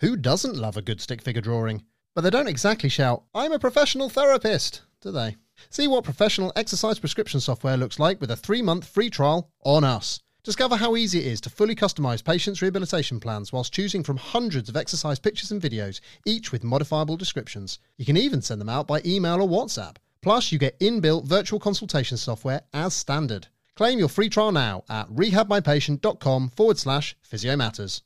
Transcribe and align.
Who 0.00 0.16
doesn't 0.16 0.56
love 0.56 0.78
a 0.78 0.82
good 0.82 0.98
stick 0.98 1.20
figure 1.20 1.42
drawing? 1.42 1.82
But 2.14 2.22
they 2.22 2.30
don't 2.30 2.48
exactly 2.48 2.88
shout, 2.88 3.24
I'm 3.34 3.52
a 3.52 3.58
professional 3.58 4.08
therapist, 4.08 4.80
do 5.02 5.12
they? 5.12 5.36
See 5.68 5.86
what 5.86 6.04
professional 6.04 6.54
exercise 6.56 6.98
prescription 6.98 7.38
software 7.38 7.76
looks 7.76 7.98
like 7.98 8.18
with 8.18 8.30
a 8.30 8.36
three 8.36 8.62
month 8.62 8.86
free 8.86 9.10
trial 9.10 9.50
on 9.62 9.84
us. 9.84 10.20
Discover 10.42 10.76
how 10.76 10.96
easy 10.96 11.18
it 11.18 11.26
is 11.26 11.40
to 11.42 11.50
fully 11.50 11.74
customize 11.74 12.24
patients' 12.24 12.62
rehabilitation 12.62 13.20
plans 13.20 13.52
whilst 13.52 13.74
choosing 13.74 14.02
from 14.02 14.16
hundreds 14.16 14.70
of 14.70 14.76
exercise 14.76 15.18
pictures 15.18 15.52
and 15.52 15.60
videos, 15.60 16.00
each 16.24 16.50
with 16.50 16.64
modifiable 16.64 17.18
descriptions. 17.18 17.78
You 17.98 18.06
can 18.06 18.16
even 18.16 18.40
send 18.40 18.58
them 18.58 18.70
out 18.70 18.86
by 18.86 19.02
email 19.04 19.42
or 19.42 19.48
WhatsApp. 19.48 19.96
Plus, 20.22 20.50
you 20.50 20.58
get 20.58 20.80
inbuilt 20.80 21.26
virtual 21.26 21.60
consultation 21.60 22.16
software 22.16 22.62
as 22.72 22.94
standard. 22.94 23.48
Claim 23.76 23.98
your 23.98 24.08
free 24.08 24.30
trial 24.30 24.50
now 24.50 24.82
at 24.88 25.10
rehabmypatient.com 25.10 26.48
forward 26.56 26.78
slash 26.78 27.14
physiomatters. 27.30 28.00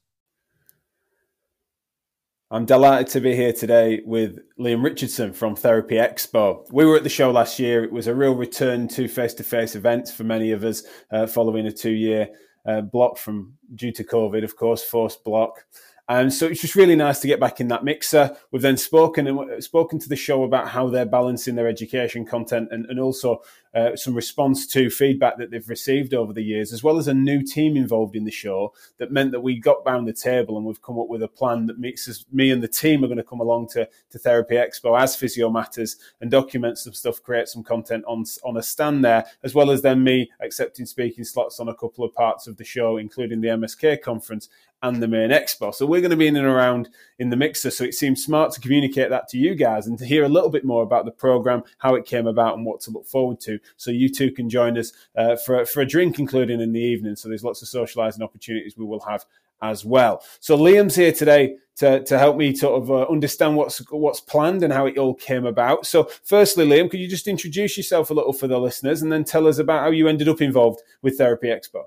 I'm 2.55 2.66
delighted 2.66 3.09
to 3.09 3.21
be 3.21 3.34
here 3.34 3.52
today 3.52 4.00
with 4.07 4.39
Liam 4.61 4.85
Richardson 4.85 5.32
from 5.32 5.57
Therapy 5.57 5.96
Expo. 5.96 6.64
We 6.71 6.85
were 6.85 6.95
at 6.95 7.03
the 7.03 7.08
show 7.08 7.32
last 7.32 7.58
year. 7.58 7.82
It 7.82 7.90
was 7.90 8.07
a 8.07 8.14
real 8.14 8.36
return 8.36 8.86
to 8.90 9.08
face 9.08 9.35
to 9.35 9.43
face 9.43 9.75
events 9.75 10.12
for 10.12 10.22
many 10.22 10.53
of 10.53 10.62
us 10.62 10.85
uh, 11.11 11.26
following 11.26 11.67
a 11.67 11.72
two 11.72 11.90
year 11.90 12.29
uh, 12.64 12.82
block 12.82 13.18
from 13.18 13.54
due 13.75 13.90
to 13.90 14.04
COVID, 14.04 14.45
of 14.45 14.54
course, 14.54 14.85
forced 14.85 15.25
block. 15.25 15.64
And 16.08 16.32
so 16.32 16.46
it's 16.46 16.61
just 16.61 16.75
really 16.75 16.96
nice 16.96 17.21
to 17.21 17.26
get 17.26 17.40
back 17.40 17.61
in 17.61 17.68
that 17.68 17.82
mixer. 17.82 18.36
We've 18.50 18.61
then 18.61 18.76
spoken 18.76 19.26
and 19.26 19.64
spoken 19.64 19.99
to 20.00 20.08
the 20.08 20.17
show 20.17 20.43
about 20.43 20.68
how 20.68 20.89
they're 20.89 21.07
balancing 21.07 21.54
their 21.54 21.67
education 21.67 22.26
content 22.26 22.68
and, 22.71 22.85
and 22.86 23.00
also 23.00 23.43
uh, 23.75 23.96
some 23.96 24.14
response 24.14 24.67
to 24.68 24.90
feedback 24.90 25.39
that 25.39 25.50
they've 25.50 25.68
received 25.68 26.12
over 26.12 26.32
the 26.32 26.43
years, 26.43 26.72
as 26.72 26.82
well 26.82 26.98
as 26.98 27.09
a 27.09 27.14
new 27.14 27.43
team 27.43 27.76
involved 27.76 28.14
in 28.14 28.25
the 28.25 28.31
show 28.31 28.72
that 28.98 29.11
meant 29.11 29.32
that 29.32 29.40
we 29.40 29.59
got 29.59 29.85
round 29.86 30.07
the 30.07 30.12
table 30.12 30.59
and 30.59 30.67
we've 30.67 30.82
come 30.82 30.98
up 30.98 31.09
with 31.09 31.22
a 31.22 31.29
plan 31.29 31.67
that 31.67 31.79
makes 31.79 32.06
us, 32.06 32.27
me 32.31 32.50
and 32.50 32.62
the 32.62 32.69
team 32.69 33.03
are 33.03 33.09
going 33.09 33.17
to 33.17 33.25
come 33.25 33.41
along 33.41 33.67
to, 33.67 33.89
to 34.11 34.19
Therapy 34.19 34.56
Expo 34.56 35.00
as 35.00 35.17
Physio 35.17 35.50
Matters 35.50 35.97
and 36.20 36.31
document 36.31 36.79
some 36.79 36.92
stuff, 36.92 37.23
create 37.23 37.48
some 37.48 37.64
content 37.64 38.05
on, 38.07 38.25
on 38.45 38.59
a 38.59 38.62
stand 38.62 39.05
there, 39.05 39.25
as 39.42 39.55
well 39.55 39.70
as 39.70 39.81
then 39.81 40.05
me 40.05 40.31
accepting 40.41 40.84
speaking 40.84 41.25
slots 41.25 41.59
on 41.61 41.69
a 41.69 41.75
couple 41.75 42.05
of 42.05 42.14
parts 42.14 42.47
of 42.47 42.59
the 42.59 42.64
show, 42.64 42.98
including 42.98 43.41
the 43.41 43.48
MSK 43.48 44.03
conference 44.03 44.51
and 44.85 45.03
the 45.03 45.09
main 45.09 45.31
expo. 45.31 45.75
So 45.75 45.87
we're 45.87 46.03
going 46.03 46.11
to 46.11 46.17
be 46.17 46.27
in 46.27 46.37
and 46.37 46.47
around 46.47 46.91
in 47.19 47.31
the 47.31 47.37
mixer. 47.37 47.71
So 47.71 47.85
it 47.85 47.95
seems 47.95 48.23
smart 48.23 48.53
to 48.53 48.61
communicate 48.61 49.09
that 49.09 49.29
to 49.29 49.39
you 49.39 49.55
guys 49.55 49.87
and 49.87 49.99
to 49.99 50.05
hear 50.05 50.25
a 50.25 50.29
little 50.29 50.51
bit 50.51 50.65
more 50.65 50.83
about 50.83 51.07
the 51.07 51.11
program, 51.11 51.63
how 51.79 51.95
it 51.95 52.05
came 52.05 52.27
about, 52.27 52.57
and 52.57 52.67
what 52.67 52.81
to 52.83 52.91
look 52.91 53.07
forward 53.07 53.41
to. 53.41 53.59
So 53.79 53.91
you 53.91 54.11
too 54.11 54.31
can 54.31 54.51
join 54.51 54.77
us 54.77 54.93
uh, 55.17 55.37
for 55.37 55.65
for 55.65 55.81
a 55.81 55.87
drink, 55.87 56.19
including 56.19 56.61
in 56.61 56.73
the 56.73 56.81
evening. 56.81 57.17
So 57.17 57.29
there's 57.29 57.43
lots 57.43 57.63
of 57.63 57.69
socialising 57.69 58.21
opportunities 58.21 58.77
we 58.77 58.85
will 58.85 59.01
have 59.01 59.25
as 59.63 59.87
well. 59.87 60.23
So 60.41 60.57
Liam's 60.59 60.95
here 60.95 61.13
today 61.13 61.57
to, 61.77 62.05
to 62.05 62.19
help 62.19 62.37
me 62.37 62.55
sort 62.55 62.83
of 62.83 62.91
uh, 62.91 63.07
understand 63.11 63.57
what's 63.57 63.79
what's 63.91 64.21
planned 64.21 64.63
and 64.63 64.73
how 64.73 64.85
it 64.87 64.98
all 64.98 65.15
came 65.15 65.47
about. 65.47 65.87
So, 65.87 66.11
firstly, 66.23 66.67
Liam, 66.67 66.91
could 66.91 67.01
you 67.01 67.09
just 67.09 67.27
introduce 67.27 67.77
yourself 67.79 68.11
a 68.11 68.15
little 68.15 68.35
for 68.35 68.47
the 68.47 68.59
listeners, 68.59 69.01
and 69.01 69.11
then 69.11 69.25
tell 69.25 69.48
us 69.48 69.59
about 69.59 69.81
how 69.81 69.91
you 69.91 70.09
ended 70.09 70.29
up 70.29 70.41
involved 70.41 70.83
with 71.03 71.17
Therapy 71.17 71.48
Expo? 71.48 71.85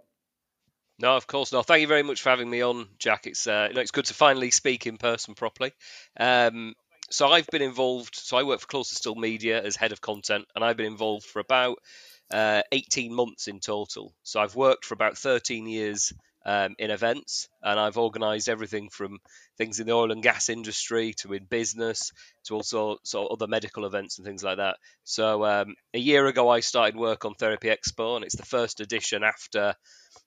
No, 1.00 1.16
of 1.16 1.28
course 1.28 1.52
not. 1.52 1.68
Thank 1.68 1.82
you 1.82 1.88
very 1.88 2.04
much 2.04 2.22
for 2.22 2.30
having 2.30 2.50
me 2.50 2.62
on, 2.62 2.88
Jack. 2.98 3.28
It's 3.28 3.46
uh, 3.46 3.68
you 3.70 3.76
know, 3.76 3.82
it's 3.82 3.92
good 3.92 4.06
to 4.06 4.14
finally 4.16 4.50
speak 4.52 4.88
in 4.88 4.98
person 4.98 5.36
properly. 5.36 5.74
Um, 6.20 6.74
so 7.10 7.28
I've 7.28 7.48
been 7.48 7.62
involved. 7.62 8.16
So 8.16 8.36
I 8.38 8.44
work 8.44 8.60
for 8.62 8.68
Closer 8.68 8.96
Still 8.96 9.16
Media 9.16 9.62
as 9.62 9.76
head 9.76 9.92
of 9.92 10.02
content, 10.02 10.46
and 10.56 10.64
I've 10.64 10.78
been 10.78 10.88
involved 10.88 11.26
for 11.26 11.40
about 11.40 11.78
uh, 12.32 12.64
18 12.72 13.14
months 13.14 13.48
in 13.48 13.60
total. 13.60 14.14
So 14.24 14.40
I've 14.40 14.56
worked 14.56 14.86
for 14.86 14.96
about 14.96 15.18
13 15.18 15.68
years 15.68 16.14
um, 16.48 16.76
in 16.80 16.90
events, 16.92 17.48
and 17.62 17.80
I've 17.80 17.98
organised 17.98 18.50
everything 18.50 18.90
from 18.90 19.20
things 19.58 19.80
in 19.80 19.86
the 19.88 19.94
oil 19.94 20.12
and 20.12 20.24
gas 20.24 20.50
industry 20.50 21.14
to 21.20 21.34
in 21.34 21.44
business 21.46 22.12
to 22.46 22.56
also 22.56 22.98
sort 23.04 23.30
of 23.30 23.36
other 23.36 23.50
medical 23.50 23.86
events 23.86 24.18
and 24.18 24.26
things 24.26 24.44
like 24.44 24.58
that. 24.58 24.78
So 25.04 25.46
um, 25.46 25.76
a 25.94 26.00
year 26.00 26.26
ago, 26.26 26.50
I 26.50 26.62
started 26.62 26.96
work 26.96 27.26
on 27.26 27.36
Therapy 27.36 27.68
Expo, 27.68 28.16
and 28.16 28.26
it's 28.26 28.38
the 28.38 28.46
first 28.46 28.80
edition 28.80 29.24
after 29.24 29.76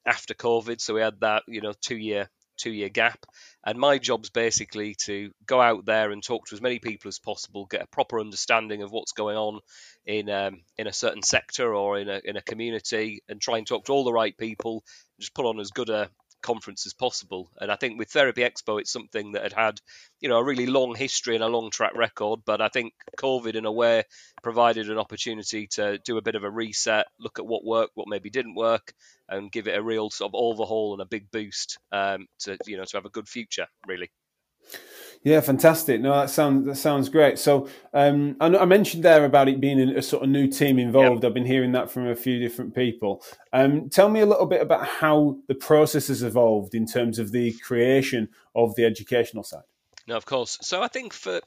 after 0.07 0.35
COVID. 0.35 0.81
So 0.81 0.95
we 0.95 1.01
had 1.01 1.21
that, 1.21 1.43
you 1.47 1.61
know, 1.61 1.73
two 1.81 1.97
year 1.97 2.29
two 2.61 2.71
year 2.71 2.89
gap. 2.91 3.25
And 3.65 3.79
my 3.79 3.99
job's 3.99 4.31
basically 4.31 4.95
to 5.07 5.31
go 5.47 5.61
out 5.61 5.87
there 5.87 6.11
and 6.11 6.23
talk 6.23 6.47
to 6.47 6.55
as 6.55 6.61
many 6.61 6.79
people 6.79 7.09
as 7.09 7.19
possible, 7.19 7.67
get 7.67 7.83
a 7.83 7.87
proper 7.87 8.21
understanding 8.21 8.83
of 8.83 8.91
what's 8.91 9.13
going 9.13 9.37
on 9.37 9.61
in 10.07 10.29
um, 10.31 10.63
in 10.77 10.87
a 10.87 10.93
certain 10.93 11.23
sector 11.23 11.75
or 11.75 11.99
in 11.99 12.09
a 12.09 12.21
in 12.25 12.37
a 12.37 12.43
community, 12.43 13.23
and 13.29 13.41
try 13.41 13.59
and 13.59 13.67
talk 13.67 13.87
to 13.87 13.93
all 13.93 14.05
the 14.05 14.13
right 14.13 14.37
people. 14.37 14.85
Just 15.19 15.35
put 15.35 15.47
on 15.47 15.61
as 15.61 15.71
good 15.71 15.91
a 15.91 16.11
conference 16.43 16.87
as 16.87 16.95
possible. 16.95 17.51
And 17.61 17.71
I 17.71 17.77
think 17.77 17.99
with 17.99 18.11
Therapy 18.11 18.43
Expo, 18.43 18.81
it's 18.81 18.93
something 18.93 19.33
that 19.33 19.43
had 19.43 19.53
had, 19.53 19.81
you 20.21 20.29
know, 20.29 20.39
a 20.39 20.45
really 20.45 20.67
long 20.67 20.95
history 20.95 21.35
and 21.35 21.45
a 21.45 21.49
long 21.49 21.71
track 21.71 21.95
record. 21.95 22.41
But 22.45 22.61
I 22.61 22.69
think 22.69 22.93
COVID, 23.19 23.55
in 23.55 23.65
a 23.65 23.73
way, 23.73 24.05
provided 24.43 24.91
an 24.91 24.99
opportunity 24.99 25.67
to 25.73 25.99
do 26.05 26.17
a 26.17 26.23
bit 26.23 26.35
of 26.35 26.45
a 26.45 26.51
reset, 26.51 27.07
look 27.19 27.39
at 27.39 27.47
what 27.47 27.65
worked, 27.65 27.93
what 27.95 28.09
maybe 28.09 28.31
didn't 28.31 28.55
work, 28.55 28.93
and 29.29 29.53
give 29.53 29.69
it 29.69 29.79
a 29.79 29.83
real 29.83 30.11
sort 30.11 30.31
of 30.31 30.35
overhaul 30.35 30.93
and 30.93 31.03
a 31.03 31.07
big 31.07 31.31
boost 31.31 31.79
um, 31.93 32.27
to, 32.41 32.57
you 32.67 32.77
know, 32.77 32.85
to 32.85 32.97
have 32.97 33.07
a 33.07 33.11
good 33.11 33.29
future, 33.29 33.67
really. 33.87 34.11
Yeah, 35.23 35.41
fantastic. 35.41 36.01
No, 36.01 36.13
that 36.13 36.31
sounds 36.31 36.65
that 36.67 36.77
sounds 36.77 37.11
great. 37.11 37.39
So, 37.39 37.69
um, 37.93 38.37
I, 38.41 38.47
I, 38.47 38.65
mentioned 38.65 39.03
there 39.03 39.27
about 39.27 39.49
it 39.49 39.61
being 39.61 39.79
a, 39.79 39.99
a 39.99 40.03
sort 40.03 40.23
of 40.23 40.31
new 40.31 40.47
team 40.47 40.79
involved. 40.79 41.23
Yep. 41.23 41.31
I've 41.31 41.35
been 41.35 41.45
hearing 41.45 41.73
that 41.73 41.91
from 41.91 42.07
a 42.07 42.17
few 42.17 42.39
different 42.39 42.75
people. 42.75 43.23
Um, 43.53 43.91
tell 43.91 44.09
me 44.09 44.21
a 44.21 44.27
little 44.27 44.47
bit 44.47 44.63
about 44.63 44.87
how 44.87 45.37
the 45.47 45.55
process 45.55 46.09
has 46.09 46.23
evolved 46.23 46.75
in 46.75 46.87
terms 46.87 47.19
of 47.19 47.33
the 47.33 47.53
creation 47.53 48.31
of 48.55 48.75
the 48.77 48.87
educational 48.87 49.45
side. 49.45 49.65
No, 50.07 50.17
of 50.17 50.25
course. 50.25 50.57
So, 50.63 50.83
I 50.83 50.89
think 50.89 51.13
for 51.13 51.43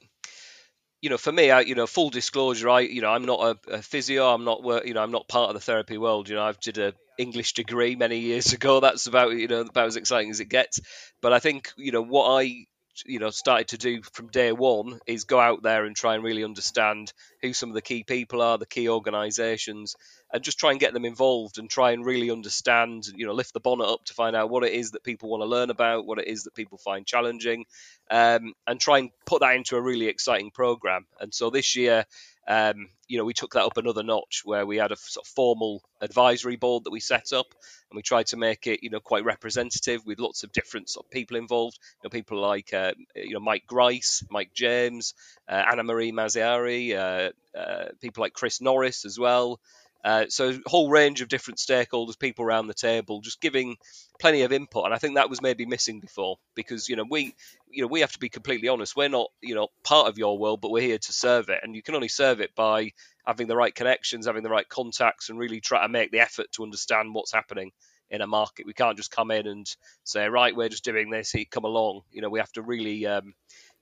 you 1.02 1.10
know, 1.10 1.18
for 1.18 1.32
me, 1.32 1.50
I, 1.50 1.60
you 1.60 1.74
know, 1.74 1.86
full 1.86 2.10
disclosure, 2.10 2.70
I, 2.70 2.80
you 2.80 3.02
know, 3.02 3.10
I'm 3.10 3.26
not 3.26 3.58
a, 3.68 3.74
a 3.74 3.82
physio. 3.82 4.26
I'm 4.32 4.44
not, 4.44 4.86
you 4.86 4.94
know, 4.94 5.02
I'm 5.02 5.10
not 5.10 5.28
part 5.28 5.50
of 5.50 5.54
the 5.54 5.60
therapy 5.60 5.98
world. 5.98 6.30
You 6.30 6.36
know, 6.36 6.44
I've 6.44 6.60
did 6.60 6.78
a 6.78 6.94
English 7.18 7.52
degree 7.54 7.96
many 7.96 8.20
years 8.20 8.52
ago. 8.54 8.78
That's 8.78 9.08
about, 9.08 9.32
you 9.32 9.48
know, 9.48 9.60
about 9.62 9.88
as 9.88 9.96
exciting 9.96 10.30
as 10.30 10.38
it 10.38 10.48
gets. 10.48 10.80
But 11.20 11.32
I 11.32 11.40
think, 11.40 11.72
you 11.76 11.90
know, 11.90 12.00
what 12.00 12.40
I 12.40 12.66
you 13.06 13.18
know 13.18 13.30
started 13.30 13.68
to 13.68 13.78
do 13.78 14.02
from 14.02 14.28
day 14.28 14.52
one 14.52 15.00
is 15.06 15.24
go 15.24 15.40
out 15.40 15.62
there 15.62 15.84
and 15.84 15.96
try 15.96 16.14
and 16.14 16.22
really 16.22 16.44
understand 16.44 17.12
who 17.42 17.52
some 17.52 17.68
of 17.68 17.74
the 17.74 17.82
key 17.82 18.04
people 18.04 18.42
are, 18.42 18.58
the 18.58 18.66
key 18.66 18.88
organisations, 18.88 19.96
and 20.32 20.42
just 20.42 20.58
try 20.58 20.70
and 20.70 20.80
get 20.80 20.92
them 20.92 21.04
involved 21.04 21.58
and 21.58 21.68
try 21.68 21.92
and 21.92 22.04
really 22.04 22.30
understand, 22.30 23.06
you 23.14 23.26
know, 23.26 23.32
lift 23.32 23.52
the 23.52 23.60
bonnet 23.60 23.84
up 23.84 24.04
to 24.04 24.14
find 24.14 24.36
out 24.36 24.50
what 24.50 24.64
it 24.64 24.72
is 24.72 24.92
that 24.92 25.04
people 25.04 25.28
want 25.28 25.42
to 25.42 25.46
learn 25.46 25.70
about, 25.70 26.06
what 26.06 26.18
it 26.18 26.28
is 26.28 26.44
that 26.44 26.54
people 26.54 26.78
find 26.78 27.06
challenging, 27.06 27.64
um, 28.10 28.52
and 28.66 28.80
try 28.80 28.98
and 28.98 29.10
put 29.26 29.40
that 29.40 29.56
into 29.56 29.76
a 29.76 29.80
really 29.80 30.06
exciting 30.06 30.50
program. 30.50 31.06
And 31.20 31.34
so 31.34 31.50
this 31.50 31.76
year, 31.76 32.04
um, 32.46 32.88
you 33.08 33.18
know, 33.18 33.24
we 33.24 33.32
took 33.34 33.52
that 33.52 33.64
up 33.64 33.76
another 33.76 34.02
notch 34.02 34.42
where 34.44 34.66
we 34.66 34.76
had 34.76 34.92
a 34.92 34.96
sort 34.96 35.26
of 35.26 35.32
formal 35.32 35.82
advisory 36.00 36.56
board 36.56 36.84
that 36.84 36.90
we 36.90 37.00
set 37.00 37.32
up, 37.32 37.46
and 37.90 37.96
we 37.96 38.02
tried 38.02 38.26
to 38.26 38.36
make 38.36 38.66
it, 38.66 38.82
you 38.82 38.90
know, 38.90 39.00
quite 39.00 39.24
representative 39.24 40.04
with 40.04 40.18
lots 40.18 40.42
of 40.42 40.52
different 40.52 40.88
sort 40.88 41.06
of 41.06 41.10
people 41.10 41.36
involved. 41.36 41.78
You 42.02 42.08
know, 42.08 42.10
people 42.10 42.40
like, 42.40 42.72
uh, 42.72 42.92
you 43.14 43.34
know, 43.34 43.40
Mike 43.40 43.64
Grice, 43.66 44.24
Mike 44.30 44.52
James, 44.54 45.14
uh, 45.48 45.62
Anna 45.70 45.84
Maria 45.84 46.12
Mazzieri, 46.12 46.94
uh, 46.96 47.58
uh, 47.58 47.88
people 48.00 48.22
like 48.22 48.32
Chris 48.32 48.60
Norris 48.60 49.04
as 49.04 49.18
well. 49.18 49.60
Uh, 50.04 50.26
so 50.28 50.50
a 50.50 50.68
whole 50.68 50.90
range 50.90 51.22
of 51.22 51.28
different 51.28 51.58
stakeholders, 51.58 52.18
people 52.18 52.44
around 52.44 52.66
the 52.66 52.74
table, 52.74 53.22
just 53.22 53.40
giving 53.40 53.76
plenty 54.20 54.42
of 54.42 54.52
input, 54.52 54.84
and 54.84 54.92
I 54.92 54.98
think 54.98 55.14
that 55.14 55.30
was 55.30 55.40
maybe 55.40 55.64
missing 55.64 56.00
before 56.00 56.36
because 56.54 56.90
you 56.90 56.96
know 56.96 57.06
we, 57.10 57.34
you 57.70 57.82
know, 57.82 57.88
we 57.88 58.00
have 58.00 58.12
to 58.12 58.18
be 58.18 58.28
completely 58.28 58.68
honest. 58.68 58.96
We're 58.96 59.08
not 59.08 59.28
you 59.40 59.54
know 59.54 59.68
part 59.82 60.08
of 60.08 60.18
your 60.18 60.38
world, 60.38 60.60
but 60.60 60.70
we're 60.70 60.82
here 60.82 60.98
to 60.98 61.12
serve 61.12 61.48
it, 61.48 61.60
and 61.62 61.74
you 61.74 61.82
can 61.82 61.94
only 61.94 62.08
serve 62.08 62.40
it 62.42 62.54
by 62.54 62.92
having 63.26 63.46
the 63.46 63.56
right 63.56 63.74
connections, 63.74 64.26
having 64.26 64.42
the 64.42 64.50
right 64.50 64.68
contacts, 64.68 65.30
and 65.30 65.38
really 65.38 65.60
try 65.60 65.82
to 65.82 65.88
make 65.88 66.10
the 66.10 66.20
effort 66.20 66.52
to 66.52 66.64
understand 66.64 67.14
what's 67.14 67.32
happening 67.32 67.72
in 68.10 68.20
a 68.20 68.26
market. 68.26 68.66
We 68.66 68.74
can't 68.74 68.98
just 68.98 69.10
come 69.10 69.30
in 69.30 69.46
and 69.46 69.66
say, 70.04 70.28
right, 70.28 70.54
we're 70.54 70.68
just 70.68 70.84
doing 70.84 71.08
this. 71.08 71.34
Come 71.50 71.64
along. 71.64 72.02
You 72.12 72.20
know, 72.20 72.28
we 72.28 72.40
have 72.40 72.52
to 72.52 72.62
really, 72.62 73.06
um, 73.06 73.32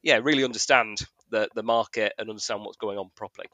yeah, 0.02 0.20
really 0.22 0.44
understand 0.44 0.98
the 1.30 1.48
the 1.56 1.64
market 1.64 2.12
and 2.16 2.30
understand 2.30 2.60
what's 2.62 2.76
going 2.76 2.98
on 2.98 3.10
properly. 3.16 3.48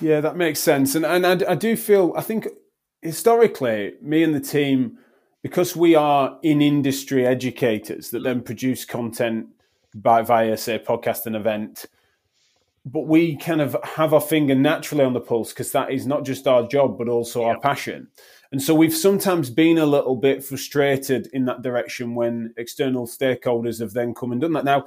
Yeah, 0.00 0.20
that 0.20 0.36
makes 0.36 0.60
sense. 0.60 0.94
And 0.94 1.06
and 1.06 1.26
I, 1.26 1.52
I 1.52 1.54
do 1.54 1.76
feel 1.76 2.12
I 2.16 2.20
think 2.20 2.48
historically, 3.02 3.94
me 4.02 4.22
and 4.22 4.34
the 4.34 4.40
team, 4.40 4.98
because 5.42 5.76
we 5.76 5.94
are 5.94 6.38
in 6.42 6.60
industry 6.60 7.26
educators 7.26 8.10
that 8.10 8.22
then 8.22 8.42
produce 8.42 8.84
content 8.84 9.46
by 9.94 10.22
via 10.22 10.56
say 10.56 10.78
podcast 10.78 11.26
and 11.26 11.36
event, 11.36 11.86
but 12.84 13.06
we 13.06 13.36
kind 13.36 13.60
of 13.60 13.76
have 13.82 14.12
our 14.12 14.20
finger 14.20 14.54
naturally 14.54 15.04
on 15.04 15.14
the 15.14 15.20
pulse 15.20 15.52
because 15.52 15.72
that 15.72 15.90
is 15.90 16.06
not 16.06 16.24
just 16.24 16.46
our 16.46 16.66
job 16.66 16.98
but 16.98 17.08
also 17.08 17.40
yeah. 17.42 17.48
our 17.48 17.60
passion. 17.60 18.08
And 18.52 18.62
so 18.62 18.74
we've 18.74 18.94
sometimes 18.94 19.50
been 19.50 19.78
a 19.78 19.86
little 19.86 20.14
bit 20.16 20.44
frustrated 20.44 21.28
in 21.32 21.46
that 21.46 21.62
direction 21.62 22.14
when 22.14 22.54
external 22.56 23.06
stakeholders 23.06 23.80
have 23.80 23.92
then 23.92 24.14
come 24.14 24.32
and 24.32 24.40
done 24.40 24.52
that. 24.52 24.64
Now, 24.64 24.86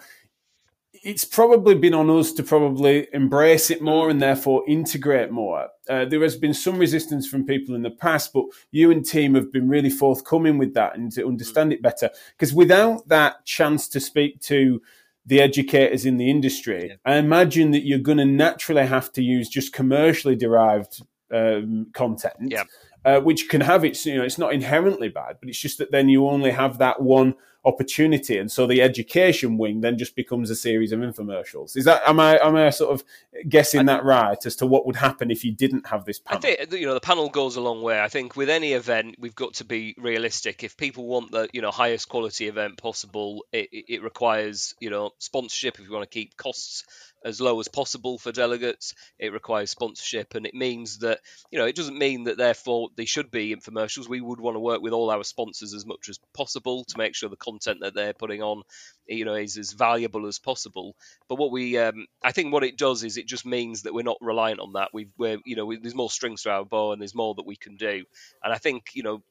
it's 1.04 1.26
probably 1.26 1.76
been 1.76 1.94
on 1.94 2.10
us 2.10 2.32
to 2.34 2.44
probably 2.44 3.08
embrace 3.14 3.70
it 3.70 3.82
more 3.82 4.10
and 4.10 4.22
therefore 4.22 4.64
integrate 4.68 5.32
more. 5.32 5.70
Uh, 5.90 6.06
there 6.06 6.22
has 6.22 6.36
been 6.36 6.54
some 6.54 6.78
resistance 6.78 7.28
from 7.28 7.46
people 7.46 7.76
in 7.76 7.82
the 7.82 7.92
past, 7.92 8.34
but 8.34 8.46
you 8.72 8.92
and 8.92 9.06
team 9.06 9.36
have 9.36 9.52
been 9.52 9.70
really 9.70 9.90
forthcoming 9.90 10.58
with 10.58 10.74
that 10.74 10.96
and 10.96 11.12
to 11.14 11.26
understand 11.28 11.74
it 11.74 11.82
better. 11.82 12.10
Because 12.38 12.54
without 12.54 13.08
that 13.08 13.46
chance 13.46 13.88
to 13.90 14.00
speak 14.00 14.40
to 14.42 14.82
the 15.30 15.40
educators 15.40 16.06
in 16.06 16.18
the 16.18 16.30
industry. 16.30 16.90
Yeah. 16.90 16.96
I 17.06 17.18
imagine 17.18 17.72
that 17.72 17.86
you're 17.86 18.00
going 18.00 18.18
to 18.18 18.26
naturally 18.26 18.86
have 18.86 19.12
to 19.14 19.24
use 19.24 19.48
just 19.48 19.72
commercially 19.72 20.36
derived 20.36 21.02
um, 21.32 21.88
content. 21.94 22.34
Yeah. 22.42 22.64
Uh, 23.06 23.22
which 23.22 23.48
can 23.48 23.62
have 23.62 23.86
its, 23.86 24.06
you 24.06 24.18
know, 24.18 24.24
it's 24.24 24.38
not 24.38 24.54
inherently 24.54 25.08
bad, 25.08 25.38
but 25.40 25.48
it's 25.48 25.60
just 25.60 25.78
that 25.78 25.90
then 25.92 26.10
you 26.10 26.28
only 26.28 26.52
have 26.52 26.80
that 26.80 27.02
one 27.02 27.34
opportunity, 27.66 28.38
and 28.38 28.52
so 28.52 28.66
the 28.66 28.82
education 28.82 29.58
wing 29.58 29.82
then 29.82 29.98
just 29.98 30.16
becomes 30.16 30.50
a 30.50 30.56
series 30.56 30.92
of 30.92 31.00
infomercials. 31.00 31.76
Is 31.76 31.86
that 31.86 32.02
am 32.08 32.20
I 32.20 32.40
am 32.40 32.56
I 32.56 32.70
sort 32.70 32.94
of 32.94 33.04
guessing 33.48 33.86
that 33.86 34.04
right 34.04 34.38
as 34.46 34.56
to 34.58 34.66
what 34.66 34.86
would 34.86 34.96
happen 34.96 35.30
if 35.30 35.44
you 35.44 35.52
didn't 35.52 35.88
have 35.88 36.06
this 36.06 36.20
panel? 36.20 36.38
I 36.38 36.56
think 36.56 36.74
you 36.74 36.86
know 36.86 36.94
the 36.94 37.00
panel 37.02 37.30
goes 37.30 37.56
a 37.56 37.62
long 37.62 37.82
way. 37.82 38.02
I 38.02 38.08
think 38.08 38.36
with 38.36 38.50
any 38.50 38.74
event 38.74 39.16
we've 39.20 39.36
got 39.36 39.56
to 39.56 39.66
be 39.66 39.96
realistic. 39.98 40.64
If 40.64 40.78
people 40.78 41.06
want 41.06 41.32
the 41.32 41.50
you 41.52 41.62
know 41.62 41.72
highest 41.72 42.10
quality 42.10 42.48
event 42.48 42.78
possible, 42.78 43.46
it, 43.52 43.70
it 43.72 44.04
requires 44.04 44.76
you 44.80 44.90
know 44.90 45.12
sponsorship 45.20 45.80
if 45.80 45.86
you 45.86 45.92
want 45.92 46.10
to 46.10 46.14
keep 46.14 46.38
costs 46.38 46.86
as 47.24 47.42
low 47.42 47.60
as 47.60 47.68
possible 47.68 48.18
for 48.18 48.32
delegates. 48.32 48.94
It 49.18 49.34
requires 49.34 49.72
sponsorship, 49.72 50.36
and 50.36 50.46
it 50.46 50.54
means 50.54 51.00
that 51.00 51.20
you 51.52 51.60
know 51.60 51.66
it 51.66 51.76
doesn't 51.76 51.98
mean 51.98 52.26
that 52.26 52.38
therefore 52.38 52.90
they 52.96 53.06
should 53.06 53.32
be 53.32 53.56
infomercials. 53.56 54.08
We 54.08 54.22
would 54.22 54.40
want 54.40 54.56
to 54.56 54.60
work 54.60 54.82
with 54.82 54.94
all 54.94 55.12
our 55.12 55.24
sponsors 55.24 55.74
as 55.74 55.86
much 55.86 56.10
as 56.10 56.20
possible 56.34 56.84
to 56.86 56.98
make 56.98 57.16
sure 57.16 57.30
the 57.30 57.36
content 57.36 57.80
that 57.82 57.94
they're 57.94 58.14
putting 58.14 58.42
on, 58.42 58.64
you 59.08 59.26
know, 59.26 59.36
is 59.36 59.58
as 59.58 59.74
valuable 59.74 60.28
as 60.28 60.40
possible. 60.40 60.96
But 61.28 61.36
what 61.36 61.52
we, 61.52 61.78
um, 61.78 62.08
I 62.24 62.32
think, 62.32 62.54
what 62.54 62.64
it 62.64 62.78
does 62.78 63.04
is 63.04 63.18
it 63.18 63.28
just 63.28 63.46
means 63.46 63.84
that 63.84 63.94
we're 63.94 64.04
not 64.04 64.18
reliant 64.22 64.60
on 64.60 64.74
that. 64.74 64.90
We've, 64.94 65.12
we're, 65.18 65.40
you 65.46 65.56
know, 65.56 65.66
we, 65.66 65.78
there's 65.78 65.96
more 65.96 66.12
strings 66.12 66.44
to 66.44 66.52
our 66.52 66.66
bow, 66.66 66.92
and 66.92 67.02
there's 67.02 67.16
more 67.16 67.36
that 67.36 67.46
we 67.46 67.56
can 67.56 67.76
do. 67.76 68.04
And 68.44 68.54
I 68.54 68.58
think, 68.58 68.92
you 68.94 69.04
know, 69.04 69.22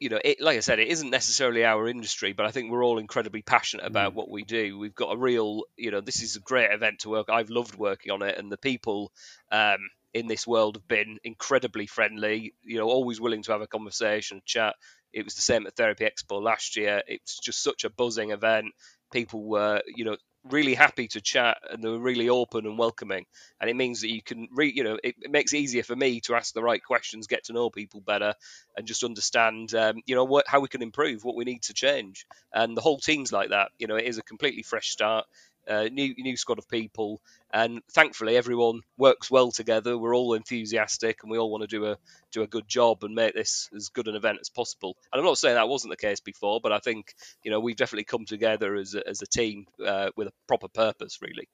you 0.00 0.08
know, 0.08 0.20
it, 0.24 0.40
like 0.40 0.56
I 0.56 0.60
said, 0.60 0.78
it 0.78 0.88
isn't 0.88 1.10
necessarily 1.10 1.64
our 1.64 1.88
industry, 1.88 2.32
but 2.32 2.46
I 2.46 2.50
think 2.50 2.70
we're 2.70 2.84
all 2.84 2.98
incredibly 2.98 3.42
passionate 3.42 3.86
about 3.86 4.12
mm. 4.12 4.16
what 4.16 4.30
we 4.30 4.44
do. 4.44 4.78
We've 4.78 4.94
got 4.94 5.12
a 5.12 5.16
real, 5.16 5.64
you 5.76 5.90
know, 5.90 6.00
this 6.00 6.22
is 6.22 6.36
a 6.36 6.40
great 6.40 6.70
event 6.72 7.00
to 7.00 7.10
work. 7.10 7.28
I've 7.30 7.50
loved 7.50 7.76
working 7.76 8.12
on 8.12 8.22
it, 8.22 8.38
and 8.38 8.50
the 8.50 8.58
people 8.58 9.12
um, 9.50 9.78
in 10.14 10.26
this 10.26 10.46
world 10.46 10.76
have 10.76 10.88
been 10.88 11.18
incredibly 11.24 11.86
friendly. 11.86 12.54
You 12.62 12.78
know, 12.78 12.88
always 12.88 13.20
willing 13.20 13.42
to 13.44 13.52
have 13.52 13.60
a 13.60 13.66
conversation, 13.66 14.42
chat. 14.44 14.76
It 15.12 15.24
was 15.24 15.34
the 15.34 15.42
same 15.42 15.66
at 15.66 15.76
Therapy 15.76 16.04
Expo 16.04 16.42
last 16.42 16.76
year. 16.76 17.02
It's 17.06 17.38
just 17.38 17.62
such 17.62 17.84
a 17.84 17.90
buzzing 17.90 18.30
event. 18.30 18.66
People 19.12 19.42
were, 19.48 19.82
you 19.86 20.04
know, 20.04 20.16
really 20.50 20.74
happy 20.74 21.08
to 21.08 21.20
chat 21.20 21.58
and 21.70 21.82
they 21.82 21.88
were 21.88 21.98
really 21.98 22.28
open 22.28 22.66
and 22.66 22.78
welcoming. 22.78 23.26
And 23.60 23.70
it 23.70 23.76
means 23.76 24.00
that 24.00 24.10
you 24.10 24.22
can, 24.22 24.48
re- 24.52 24.72
you 24.74 24.84
know, 24.84 24.98
it, 25.02 25.14
it, 25.20 25.30
makes 25.30 25.52
it 25.52 25.58
easier 25.58 25.82
for 25.82 25.96
me 25.96 26.20
to 26.22 26.34
ask 26.34 26.54
the 26.54 26.62
right 26.62 26.82
questions, 26.82 27.26
get 27.26 27.44
to 27.44 27.52
know 27.52 27.70
people 27.70 28.00
better, 28.00 28.34
and 28.76 28.86
just 28.86 29.04
understand, 29.04 29.74
um, 29.74 30.02
you 30.06 30.14
know, 30.14 30.24
what, 30.24 30.48
how 30.48 30.60
we 30.60 30.68
can 30.68 30.82
improve, 30.82 31.24
what 31.24 31.36
we 31.36 31.44
need 31.44 31.62
to 31.62 31.74
change. 31.74 32.26
And 32.52 32.76
the 32.76 32.82
whole 32.82 32.98
team's 32.98 33.32
like 33.32 33.50
that. 33.50 33.70
You 33.78 33.86
know, 33.86 33.96
it 33.96 34.04
is 34.04 34.18
a 34.18 34.22
completely 34.22 34.62
fresh 34.62 34.88
start 34.88 35.26
uh, 35.68 35.88
new 35.92 36.14
new 36.16 36.36
squad 36.36 36.58
of 36.58 36.68
people, 36.68 37.20
and 37.52 37.80
thankfully 37.92 38.36
everyone 38.36 38.80
works 38.96 39.30
well 39.30 39.50
together. 39.50 39.96
We're 39.96 40.16
all 40.16 40.34
enthusiastic, 40.34 41.22
and 41.22 41.30
we 41.30 41.38
all 41.38 41.50
want 41.50 41.62
to 41.62 41.66
do 41.66 41.86
a 41.86 41.96
do 42.32 42.42
a 42.42 42.46
good 42.46 42.68
job 42.68 43.04
and 43.04 43.14
make 43.14 43.34
this 43.34 43.68
as 43.74 43.88
good 43.88 44.08
an 44.08 44.14
event 44.14 44.38
as 44.40 44.48
possible. 44.48 44.96
And 45.12 45.20
I'm 45.20 45.26
not 45.26 45.38
saying 45.38 45.54
that 45.54 45.68
wasn't 45.68 45.92
the 45.92 46.06
case 46.06 46.20
before, 46.20 46.60
but 46.62 46.72
I 46.72 46.78
think 46.78 47.14
you 47.42 47.50
know 47.50 47.60
we've 47.60 47.76
definitely 47.76 48.04
come 48.04 48.24
together 48.24 48.74
as 48.76 48.94
a, 48.94 49.06
as 49.06 49.22
a 49.22 49.26
team 49.26 49.66
uh, 49.84 50.10
with 50.16 50.28
a 50.28 50.32
proper 50.46 50.68
purpose, 50.68 51.18
really. 51.20 51.48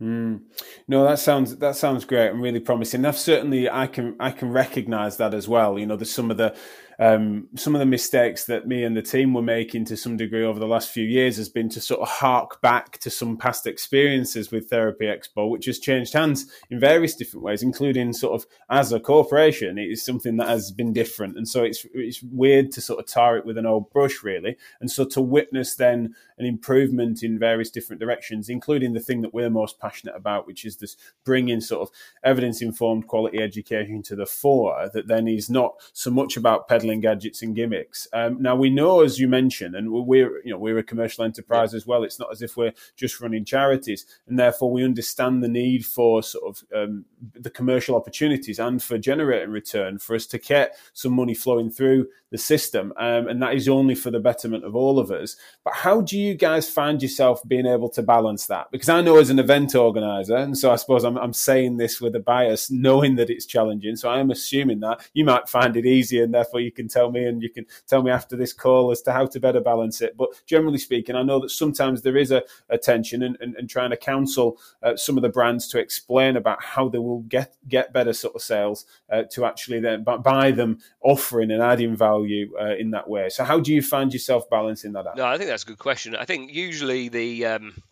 Mm. 0.00 0.40
No, 0.88 1.04
that 1.04 1.18
sounds 1.18 1.56
that 1.56 1.76
sounds 1.76 2.06
great 2.06 2.28
and 2.28 2.40
really 2.40 2.60
promising. 2.60 3.02
That's 3.02 3.20
certainly 3.20 3.68
I 3.68 3.86
can 3.86 4.16
I 4.18 4.30
can 4.30 4.50
recognise 4.50 5.18
that 5.18 5.34
as 5.34 5.46
well. 5.46 5.78
You 5.78 5.86
know, 5.86 5.96
there's 5.96 6.12
some 6.12 6.30
of 6.30 6.38
the 6.38 6.56
um, 7.00 7.48
some 7.56 7.74
of 7.74 7.78
the 7.78 7.86
mistakes 7.86 8.44
that 8.44 8.68
me 8.68 8.84
and 8.84 8.94
the 8.94 9.00
team 9.00 9.32
were 9.32 9.40
making 9.40 9.86
to 9.86 9.96
some 9.96 10.18
degree 10.18 10.44
over 10.44 10.60
the 10.60 10.66
last 10.66 10.90
few 10.90 11.04
years 11.04 11.38
has 11.38 11.48
been 11.48 11.70
to 11.70 11.80
sort 11.80 12.02
of 12.02 12.08
hark 12.08 12.60
back 12.60 12.98
to 12.98 13.08
some 13.08 13.38
past 13.38 13.66
experiences 13.66 14.50
with 14.50 14.68
Therapy 14.68 15.06
Expo, 15.06 15.48
which 15.48 15.64
has 15.64 15.78
changed 15.78 16.12
hands 16.12 16.44
in 16.68 16.78
various 16.78 17.14
different 17.14 17.42
ways, 17.42 17.62
including 17.62 18.12
sort 18.12 18.34
of 18.34 18.46
as 18.68 18.92
a 18.92 19.00
corporation. 19.00 19.78
It 19.78 19.90
is 19.90 20.04
something 20.04 20.36
that 20.36 20.48
has 20.48 20.70
been 20.70 20.92
different, 20.92 21.38
and 21.38 21.48
so 21.48 21.64
it's 21.64 21.86
it's 21.94 22.22
weird 22.22 22.70
to 22.72 22.82
sort 22.82 23.00
of 23.00 23.06
tar 23.06 23.38
it 23.38 23.46
with 23.46 23.56
an 23.56 23.64
old 23.64 23.90
brush, 23.90 24.22
really. 24.22 24.58
And 24.82 24.90
so 24.90 25.06
to 25.06 25.22
witness 25.22 25.76
then 25.76 26.14
an 26.36 26.44
improvement 26.44 27.22
in 27.22 27.38
various 27.38 27.70
different 27.70 28.00
directions, 28.00 28.50
including 28.50 28.92
the 28.92 29.00
thing 29.00 29.22
that 29.22 29.32
we're 29.32 29.48
most 29.48 29.80
passionate 29.80 30.16
about, 30.16 30.46
which 30.46 30.66
is 30.66 30.76
this 30.76 30.96
bringing 31.24 31.62
sort 31.62 31.88
of 31.88 31.94
evidence 32.22 32.60
informed 32.60 33.06
quality 33.06 33.38
education 33.38 34.02
to 34.02 34.16
the 34.16 34.26
fore. 34.26 34.90
That 34.92 35.06
then 35.08 35.28
is 35.28 35.48
not 35.48 35.74
so 35.94 36.10
much 36.10 36.36
about 36.36 36.68
peddling 36.68 36.89
gadgets 36.98 37.42
and 37.42 37.54
gimmicks. 37.54 38.08
Um, 38.12 38.42
now 38.42 38.56
we 38.56 38.70
know, 38.70 39.02
as 39.02 39.20
you 39.20 39.28
mentioned, 39.28 39.76
and 39.76 39.92
we're 39.92 40.42
you 40.44 40.50
know 40.50 40.58
we're 40.58 40.78
a 40.78 40.82
commercial 40.82 41.24
enterprise 41.24 41.72
as 41.74 41.86
well. 41.86 42.02
It's 42.02 42.18
not 42.18 42.32
as 42.32 42.42
if 42.42 42.56
we're 42.56 42.72
just 42.96 43.20
running 43.20 43.44
charities, 43.44 44.04
and 44.26 44.36
therefore 44.36 44.72
we 44.72 44.84
understand 44.84 45.44
the 45.44 45.48
need 45.48 45.86
for 45.86 46.24
sort 46.24 46.44
of 46.44 46.64
um, 46.74 47.04
the 47.34 47.50
commercial 47.50 47.94
opportunities 47.94 48.58
and 48.58 48.82
for 48.82 48.98
generating 48.98 49.50
return 49.50 49.98
for 49.98 50.16
us 50.16 50.26
to 50.26 50.38
get 50.38 50.76
some 50.92 51.12
money 51.12 51.34
flowing 51.34 51.70
through 51.70 52.08
the 52.30 52.38
system, 52.38 52.92
um, 52.96 53.28
and 53.28 53.42
that 53.42 53.54
is 53.54 53.68
only 53.68 53.94
for 53.94 54.10
the 54.10 54.20
betterment 54.20 54.64
of 54.64 54.76
all 54.76 54.98
of 54.98 55.10
us. 55.10 55.36
But 55.64 55.74
how 55.74 56.00
do 56.00 56.18
you 56.18 56.34
guys 56.34 56.70
find 56.70 57.02
yourself 57.02 57.42
being 57.46 57.66
able 57.66 57.90
to 57.90 58.02
balance 58.02 58.46
that? 58.46 58.70
Because 58.70 58.88
I 58.88 59.00
know 59.00 59.16
as 59.16 59.30
an 59.30 59.40
event 59.40 59.74
organizer, 59.74 60.36
and 60.36 60.56
so 60.56 60.70
I 60.70 60.76
suppose 60.76 61.04
I'm, 61.04 61.18
I'm 61.18 61.32
saying 61.32 61.76
this 61.76 62.00
with 62.00 62.14
a 62.14 62.20
bias, 62.20 62.70
knowing 62.70 63.16
that 63.16 63.30
it's 63.30 63.46
challenging. 63.46 63.96
So 63.96 64.08
I'm 64.08 64.30
assuming 64.30 64.80
that 64.80 65.08
you 65.12 65.24
might 65.24 65.48
find 65.48 65.76
it 65.76 65.86
easier, 65.86 66.22
and 66.22 66.32
therefore 66.32 66.60
you 66.60 66.70
can 66.70 66.79
tell 66.88 67.10
me, 67.10 67.24
and 67.24 67.42
you 67.42 67.50
can 67.50 67.66
tell 67.86 68.02
me 68.02 68.10
after 68.10 68.36
this 68.36 68.52
call 68.52 68.90
as 68.90 69.02
to 69.02 69.12
how 69.12 69.26
to 69.26 69.40
better 69.40 69.60
balance 69.60 70.00
it. 70.00 70.16
But 70.16 70.30
generally 70.46 70.78
speaking, 70.78 71.16
I 71.16 71.22
know 71.22 71.40
that 71.40 71.50
sometimes 71.50 72.02
there 72.02 72.16
is 72.16 72.30
a, 72.30 72.42
a 72.68 72.78
tension, 72.78 73.22
and, 73.22 73.36
and, 73.40 73.56
and, 73.56 73.68
trying 73.70 73.90
to 73.90 73.96
counsel 73.96 74.58
uh, 74.82 74.96
some 74.96 75.16
of 75.16 75.22
the 75.22 75.28
brands 75.28 75.68
to 75.68 75.78
explain 75.78 76.36
about 76.36 76.62
how 76.62 76.88
they 76.88 76.98
will 76.98 77.20
get 77.22 77.56
get 77.68 77.92
better 77.92 78.12
sort 78.12 78.34
of 78.34 78.42
sales 78.42 78.84
uh, 79.10 79.22
to 79.30 79.44
actually 79.44 79.80
then 79.80 80.04
buy 80.04 80.50
them 80.50 80.78
offering 81.02 81.50
and 81.50 81.62
adding 81.62 81.96
value 81.96 82.10
value 82.10 82.50
uh, 82.60 82.76
in 82.76 82.90
that 82.90 83.08
way. 83.08 83.28
So 83.28 83.44
how 83.44 83.60
do 83.60 83.72
you 83.72 83.82
find 83.82 84.12
yourself 84.12 84.48
balancing 84.50 84.92
that 84.92 85.06
out? 85.06 85.16
No, 85.16 85.26
I 85.26 85.36
think 85.36 85.48
that's 85.48 85.62
a 85.62 85.66
good 85.66 85.78
question. 85.78 86.16
I 86.16 86.24
think 86.24 86.52
usually 86.52 87.08
the 87.08 87.46
um, 87.46 87.82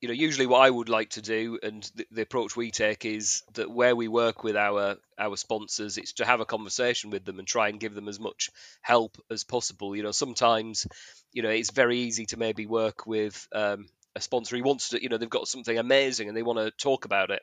you 0.00 0.08
know 0.08 0.14
usually 0.14 0.46
what 0.46 0.60
I 0.60 0.70
would 0.70 0.88
like 0.88 1.10
to 1.10 1.22
do 1.22 1.58
and 1.62 1.82
the, 1.94 2.06
the, 2.10 2.22
approach 2.22 2.56
we 2.56 2.70
take 2.70 3.04
is 3.04 3.42
that 3.54 3.70
where 3.70 3.96
we 3.96 4.08
work 4.08 4.44
with 4.44 4.56
our 4.56 4.96
our 5.18 5.36
sponsors, 5.36 5.96
it's 5.96 6.14
to 6.14 6.26
have 6.26 6.40
a 6.40 6.44
conversation 6.44 7.10
with 7.10 7.24
them 7.24 7.38
and 7.38 7.48
try 7.48 7.68
and 7.68 7.80
give 7.80 7.94
them 7.94 8.08
as 8.08 8.20
much 8.20 8.50
help 8.82 9.16
as 9.30 9.44
possible. 9.44 9.96
You 9.96 10.02
know, 10.02 10.12
sometimes 10.12 10.86
you 11.32 11.42
know 11.42 11.50
it's 11.50 11.70
very 11.70 11.98
easy 11.98 12.26
to 12.26 12.36
maybe 12.36 12.66
work 12.66 13.06
with 13.06 13.48
um, 13.54 13.86
a 14.14 14.20
sponsor 14.20 14.56
who 14.56 14.62
wants 14.62 14.90
to 14.90 15.02
you 15.02 15.08
know 15.08 15.18
they've 15.18 15.30
got 15.30 15.48
something 15.48 15.78
amazing 15.78 16.28
and 16.28 16.36
they 16.36 16.42
want 16.42 16.58
to 16.58 16.70
talk 16.70 17.04
about 17.04 17.30
it 17.30 17.42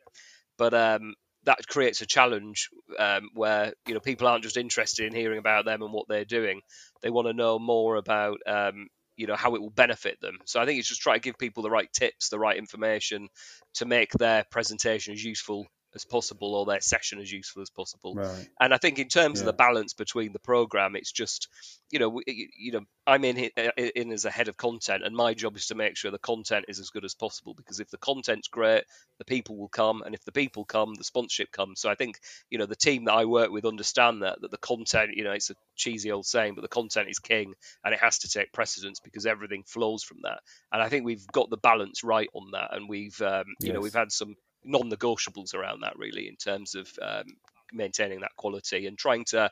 but 0.58 0.74
um, 0.74 1.16
that 1.46 1.68
creates 1.68 2.02
a 2.02 2.06
challenge 2.06 2.70
um, 2.98 3.30
where 3.34 3.74
you 3.88 3.94
know 3.94 4.00
people 4.00 4.28
aren't 4.28 4.44
just 4.44 4.58
interested 4.58 5.06
in 5.06 5.14
hearing 5.14 5.40
about 5.40 5.66
them 5.66 5.82
and 5.82 5.94
what 5.94 6.08
they're 6.08 6.26
doing; 6.26 6.62
they 7.02 7.10
want 7.10 7.28
to 7.28 7.34
know 7.34 7.60
more 7.60 7.96
about 7.96 8.40
um, 8.46 8.88
you 9.16 9.28
know 9.28 9.36
how 9.36 9.56
it 9.56 9.62
will 9.62 9.70
benefit 9.70 10.20
them. 10.22 10.40
So 10.46 10.60
I 10.60 10.66
think 10.66 10.80
it's 10.80 10.88
just 10.88 11.02
try 11.02 11.16
to 11.16 11.22
give 11.22 11.38
people 11.38 11.64
the 11.64 11.70
right 11.70 11.92
tips, 11.94 12.30
the 12.30 12.40
right 12.40 12.58
information 12.58 13.30
to 13.76 13.86
make 13.86 14.12
their 14.12 14.46
presentation 14.52 15.14
as 15.14 15.24
useful 15.24 15.68
as 15.96 16.06
possible 16.06 16.56
or 16.56 16.66
their 16.66 16.82
session 16.82 17.20
as 17.20 17.32
useful 17.32 17.62
as 17.62 17.70
possible. 17.70 18.16
Right. 18.16 18.48
And 18.60 18.74
I 18.74 18.78
think 18.78 19.00
in 19.00 19.08
terms 19.08 19.40
yeah. 19.40 19.44
of 19.44 19.46
the 19.48 19.54
balance 19.54 19.94
between 19.94 20.34
the 20.34 20.40
program, 20.40 20.96
it's 20.96 21.12
just 21.12 21.48
you 21.92 22.00
know 22.00 22.22
you 22.26 22.72
know 22.72 22.82
I'm 23.06 23.24
in 23.26 23.38
in 23.38 24.12
as 24.12 24.26
a 24.26 24.32
head 24.32 24.48
of 24.48 24.58
content, 24.58 25.04
and 25.06 25.16
my 25.16 25.34
job 25.34 25.56
is 25.56 25.68
to 25.68 25.76
make 25.76 25.98
sure 25.98 26.12
the 26.12 26.20
content 26.20 26.66
is 26.68 26.80
as 26.80 26.90
good 26.90 27.06
as 27.06 27.14
possible. 27.14 27.54
Because 27.54 27.80
if 27.80 27.90
the 27.90 27.98
content's 27.98 28.48
great, 28.48 28.84
the 29.20 29.26
people 29.26 29.58
will 29.58 29.70
come, 29.70 30.02
and 30.04 30.16
if 30.16 30.24
the 30.24 30.32
people 30.32 30.66
come, 30.66 30.94
the 30.96 31.04
sponsorship 31.04 31.52
comes. 31.52 31.82
So 31.82 31.90
I 31.90 31.96
think 31.96 32.20
you 32.50 32.58
know 32.58 32.66
the 32.66 32.76
team 32.76 33.06
that 33.06 33.14
I 33.14 33.26
work 33.26 33.52
with 33.52 33.66
understand 33.66 34.24
that 34.24 34.42
that 34.42 34.52
the 34.52 34.58
content, 34.58 35.12
you 35.16 35.24
know, 35.24 35.32
it's 35.32 35.50
a 35.50 35.56
cheesy 35.76 36.12
old 36.12 36.26
saying, 36.26 36.56
but 36.56 36.62
the 36.62 36.68
content 36.68 37.10
is 37.10 37.20
king, 37.20 37.54
and 37.84 37.94
it 37.94 38.00
has 38.00 38.20
to 38.20 38.30
take 38.30 38.54
precedence 38.54 39.00
because 39.00 39.26
everything 39.26 39.64
flows 39.68 40.04
from 40.04 40.20
that. 40.24 40.40
And 40.72 40.82
I 40.82 40.90
think 40.90 41.06
we've 41.06 41.28
got 41.28 41.50
the 41.50 41.58
balance 41.58 42.04
right 42.04 42.30
on 42.34 42.52
that, 42.52 42.76
and 42.76 42.90
we've 42.90 43.20
um, 43.22 43.46
you 43.60 43.68
yes. 43.68 43.74
know 43.74 43.82
we've 43.82 43.94
had 43.94 44.12
some 44.12 44.36
non-negotiables 44.66 45.54
around 45.54 45.82
that 45.82 45.98
really 45.98 46.28
in 46.28 46.36
terms 46.36 46.76
of 46.76 46.88
um, 47.02 47.26
maintaining 47.72 48.22
that 48.22 48.36
quality 48.38 48.88
and 48.88 48.98
trying 48.98 49.26
to 49.26 49.50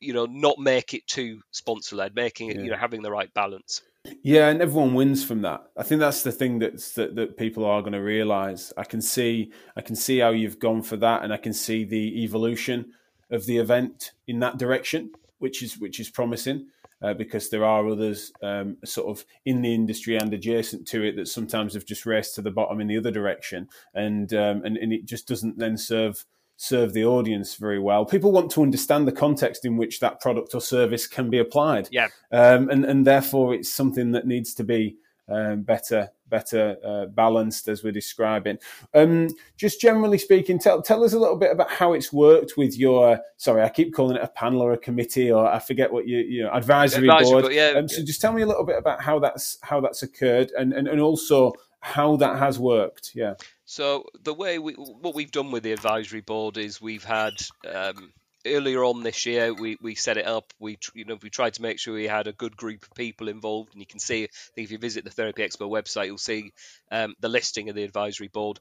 you 0.00 0.12
know 0.12 0.26
not 0.26 0.58
make 0.58 0.94
it 0.94 1.06
too 1.06 1.40
sponsor 1.50 1.96
led 1.96 2.14
making 2.14 2.48
it 2.48 2.56
yeah. 2.56 2.62
you 2.62 2.70
know 2.70 2.76
having 2.76 3.02
the 3.02 3.10
right 3.10 3.32
balance. 3.34 3.82
Yeah 4.22 4.48
and 4.48 4.62
everyone 4.62 4.94
wins 4.94 5.24
from 5.24 5.42
that. 5.42 5.62
I 5.76 5.82
think 5.82 6.00
that's 6.00 6.22
the 6.22 6.32
thing 6.32 6.58
that's 6.58 6.92
that, 6.92 7.14
that 7.16 7.36
people 7.36 7.64
are 7.64 7.82
going 7.82 7.92
to 7.92 7.98
realize. 7.98 8.72
I 8.76 8.84
can 8.84 9.02
see 9.02 9.52
i 9.76 9.80
can 9.80 9.96
see 9.96 10.18
how 10.18 10.30
you've 10.30 10.58
gone 10.58 10.82
for 10.82 10.96
that 10.96 11.22
and 11.22 11.32
i 11.32 11.36
can 11.36 11.52
see 11.52 11.84
the 11.84 12.22
evolution 12.22 12.92
of 13.30 13.46
the 13.46 13.58
event 13.58 14.12
in 14.26 14.40
that 14.40 14.58
direction 14.58 15.10
which 15.38 15.62
is 15.62 15.78
which 15.78 16.00
is 16.00 16.08
promising 16.08 16.66
uh, 17.02 17.14
because 17.14 17.48
there 17.48 17.64
are 17.64 17.88
others 17.88 18.32
um, 18.42 18.76
sort 18.84 19.08
of 19.08 19.24
in 19.44 19.62
the 19.62 19.74
industry 19.74 20.16
and 20.16 20.32
adjacent 20.32 20.86
to 20.88 21.02
it 21.02 21.16
that 21.16 21.28
sometimes 21.28 21.74
have 21.74 21.84
just 21.84 22.06
raced 22.06 22.34
to 22.34 22.42
the 22.42 22.50
bottom 22.50 22.80
in 22.80 22.86
the 22.86 22.96
other 22.96 23.10
direction, 23.10 23.68
and 23.94 24.32
um, 24.34 24.64
and, 24.64 24.76
and 24.76 24.92
it 24.92 25.06
just 25.06 25.26
doesn't 25.28 25.58
then 25.58 25.76
serve 25.76 26.24
serve 26.56 26.92
the 26.92 27.04
audience 27.04 27.54
very 27.54 27.78
well. 27.78 28.04
People 28.04 28.32
want 28.32 28.50
to 28.50 28.62
understand 28.62 29.08
the 29.08 29.12
context 29.12 29.64
in 29.64 29.78
which 29.78 29.98
that 30.00 30.20
product 30.20 30.54
or 30.54 30.60
service 30.60 31.06
can 31.06 31.30
be 31.30 31.38
applied. 31.38 31.88
Yeah, 31.90 32.08
um, 32.30 32.68
and 32.68 32.84
and 32.84 33.06
therefore 33.06 33.54
it's 33.54 33.72
something 33.72 34.12
that 34.12 34.26
needs 34.26 34.54
to 34.54 34.64
be 34.64 34.96
um, 35.30 35.62
better 35.62 36.10
better 36.28 36.76
uh, 36.84 37.06
balanced 37.06 37.68
as 37.68 37.82
we're 37.82 37.92
describing. 37.92 38.58
Um, 38.94 39.28
just 39.56 39.80
generally 39.80 40.18
speaking, 40.18 40.58
tell 40.58 40.82
tell 40.82 41.04
us 41.04 41.12
a 41.12 41.18
little 41.18 41.36
bit 41.36 41.52
about 41.52 41.70
how 41.70 41.92
it's 41.92 42.12
worked 42.12 42.56
with 42.56 42.78
your. 42.78 43.20
Sorry, 43.36 43.62
I 43.62 43.68
keep 43.68 43.94
calling 43.94 44.16
it 44.16 44.22
a 44.22 44.28
panel 44.28 44.62
or 44.62 44.72
a 44.72 44.78
committee 44.78 45.30
or 45.30 45.46
I 45.46 45.58
forget 45.58 45.92
what 45.92 46.06
you 46.06 46.18
you 46.18 46.42
know 46.44 46.50
advisory, 46.50 47.08
advisory 47.08 47.42
board. 47.42 47.52
yeah. 47.52 47.74
Um, 47.76 47.88
so 47.88 48.02
just 48.04 48.20
tell 48.20 48.32
me 48.32 48.42
a 48.42 48.46
little 48.46 48.64
bit 48.64 48.78
about 48.78 49.02
how 49.02 49.18
that's 49.18 49.58
how 49.62 49.80
that's 49.80 50.02
occurred 50.02 50.52
and 50.56 50.72
and, 50.72 50.88
and 50.88 51.00
also 51.00 51.52
how 51.80 52.16
that 52.16 52.38
has 52.38 52.58
worked. 52.58 53.12
Yeah. 53.14 53.34
So 53.64 54.04
the 54.22 54.34
way 54.34 54.58
we 54.58 54.74
what 54.74 55.14
we've 55.14 55.30
done 55.30 55.50
with 55.50 55.62
the 55.62 55.72
advisory 55.72 56.20
board 56.20 56.56
is 56.58 56.80
we've 56.80 57.04
had 57.04 57.34
um, 57.72 58.12
earlier 58.46 58.84
on 58.84 59.02
this 59.02 59.26
year 59.26 59.52
we, 59.52 59.76
we 59.80 59.94
set 59.94 60.16
it 60.16 60.26
up. 60.26 60.52
We 60.58 60.78
you 60.94 61.04
know 61.04 61.18
we 61.22 61.30
tried 61.30 61.54
to 61.54 61.62
make 61.62 61.78
sure 61.78 61.94
we 61.94 62.06
had 62.06 62.26
a 62.26 62.32
good 62.32 62.56
group 62.56 62.82
of 62.82 62.94
people 62.94 63.28
involved 63.28 63.72
and 63.72 63.80
you 63.80 63.86
can 63.86 64.00
see 64.00 64.28
if 64.56 64.70
you 64.70 64.78
visit 64.78 65.04
the 65.04 65.10
therapy 65.10 65.42
expo 65.42 65.70
website 65.70 66.06
you'll 66.06 66.18
see 66.18 66.52
um, 66.90 67.14
the 67.20 67.28
listing 67.28 67.68
of 67.68 67.74
the 67.74 67.84
advisory 67.84 68.28
board 68.28 68.60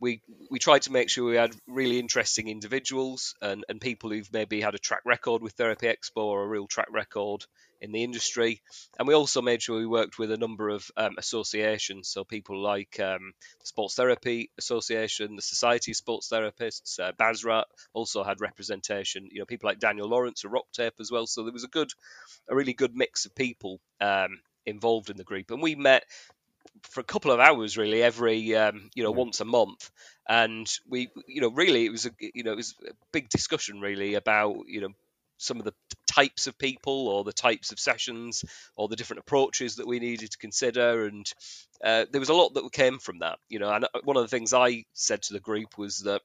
we 0.00 0.22
we 0.50 0.58
tried 0.58 0.82
to 0.82 0.92
make 0.92 1.10
sure 1.10 1.30
we 1.30 1.36
had 1.36 1.54
really 1.68 1.98
interesting 1.98 2.48
individuals 2.48 3.34
and, 3.42 3.64
and 3.68 3.80
people 3.80 4.10
who've 4.10 4.32
maybe 4.32 4.60
had 4.60 4.74
a 4.74 4.78
track 4.78 5.02
record 5.04 5.42
with 5.42 5.52
therapy 5.52 5.86
expo 5.86 6.24
or 6.24 6.42
a 6.42 6.48
real 6.48 6.66
track 6.66 6.88
record 6.90 7.44
in 7.80 7.92
the 7.92 8.02
industry. 8.02 8.60
And 8.98 9.06
we 9.06 9.14
also 9.14 9.40
made 9.42 9.62
sure 9.62 9.78
we 9.78 9.86
worked 9.86 10.18
with 10.18 10.32
a 10.32 10.36
number 10.36 10.68
of 10.68 10.90
um, 10.96 11.14
associations, 11.18 12.08
so 12.08 12.24
people 12.24 12.62
like 12.62 12.98
um, 13.00 13.32
the 13.60 13.66
Sports 13.66 13.94
Therapy 13.94 14.50
Association, 14.58 15.36
the 15.36 15.42
Society 15.42 15.92
of 15.92 15.96
Sports 15.96 16.28
Therapists, 16.30 16.98
uh, 16.98 17.64
also 17.92 18.22
had 18.24 18.40
representation. 18.40 19.28
You 19.30 19.40
know, 19.40 19.46
people 19.46 19.68
like 19.68 19.78
Daniel 19.78 20.08
Lawrence, 20.08 20.44
a 20.44 20.48
Rock 20.48 20.66
Tape 20.72 20.94
as 21.00 21.10
well. 21.10 21.26
So 21.26 21.42
there 21.42 21.52
was 21.52 21.64
a 21.64 21.68
good, 21.68 21.90
a 22.48 22.54
really 22.54 22.74
good 22.74 22.94
mix 22.94 23.26
of 23.26 23.34
people 23.34 23.80
um, 24.00 24.40
involved 24.66 25.10
in 25.10 25.16
the 25.16 25.24
group, 25.24 25.50
and 25.50 25.62
we 25.62 25.74
met 25.74 26.04
for 26.82 27.00
a 27.00 27.04
couple 27.04 27.30
of 27.30 27.40
hours 27.40 27.76
really 27.76 28.02
every 28.02 28.54
um, 28.56 28.90
you 28.94 29.02
know 29.02 29.10
once 29.10 29.40
a 29.40 29.44
month. 29.44 29.90
And 30.28 30.70
we 30.88 31.10
you 31.26 31.40
know 31.40 31.50
really 31.50 31.86
it 31.86 31.92
was 31.92 32.06
a 32.06 32.10
you 32.18 32.42
know 32.42 32.52
it 32.52 32.56
was 32.56 32.74
a 32.86 32.92
big 33.12 33.28
discussion 33.28 33.80
really 33.80 34.14
about 34.14 34.68
you 34.68 34.80
know 34.80 34.90
some 35.38 35.58
of 35.58 35.64
the 35.64 35.74
types 36.06 36.46
of 36.46 36.58
people 36.58 37.08
or 37.08 37.24
the 37.24 37.32
types 37.32 37.72
of 37.72 37.80
sessions 37.80 38.44
or 38.76 38.88
the 38.88 38.96
different 38.96 39.20
approaches 39.20 39.76
that 39.76 39.86
we 39.86 39.98
needed 39.98 40.30
to 40.30 40.36
consider. 40.36 41.06
And 41.06 41.26
uh, 41.82 42.04
there 42.10 42.20
was 42.20 42.28
a 42.28 42.34
lot 42.34 42.52
that 42.54 42.72
came 42.72 42.98
from 42.98 43.20
that 43.20 43.38
you 43.48 43.58
know. 43.58 43.70
And 43.70 43.84
uh, 43.84 44.00
one 44.04 44.16
of 44.16 44.22
the 44.22 44.28
things 44.28 44.52
i 44.52 44.84
said 44.92 45.22
to 45.22 45.32
the 45.32 45.40
group 45.40 45.78
was 45.78 46.00
that 46.00 46.22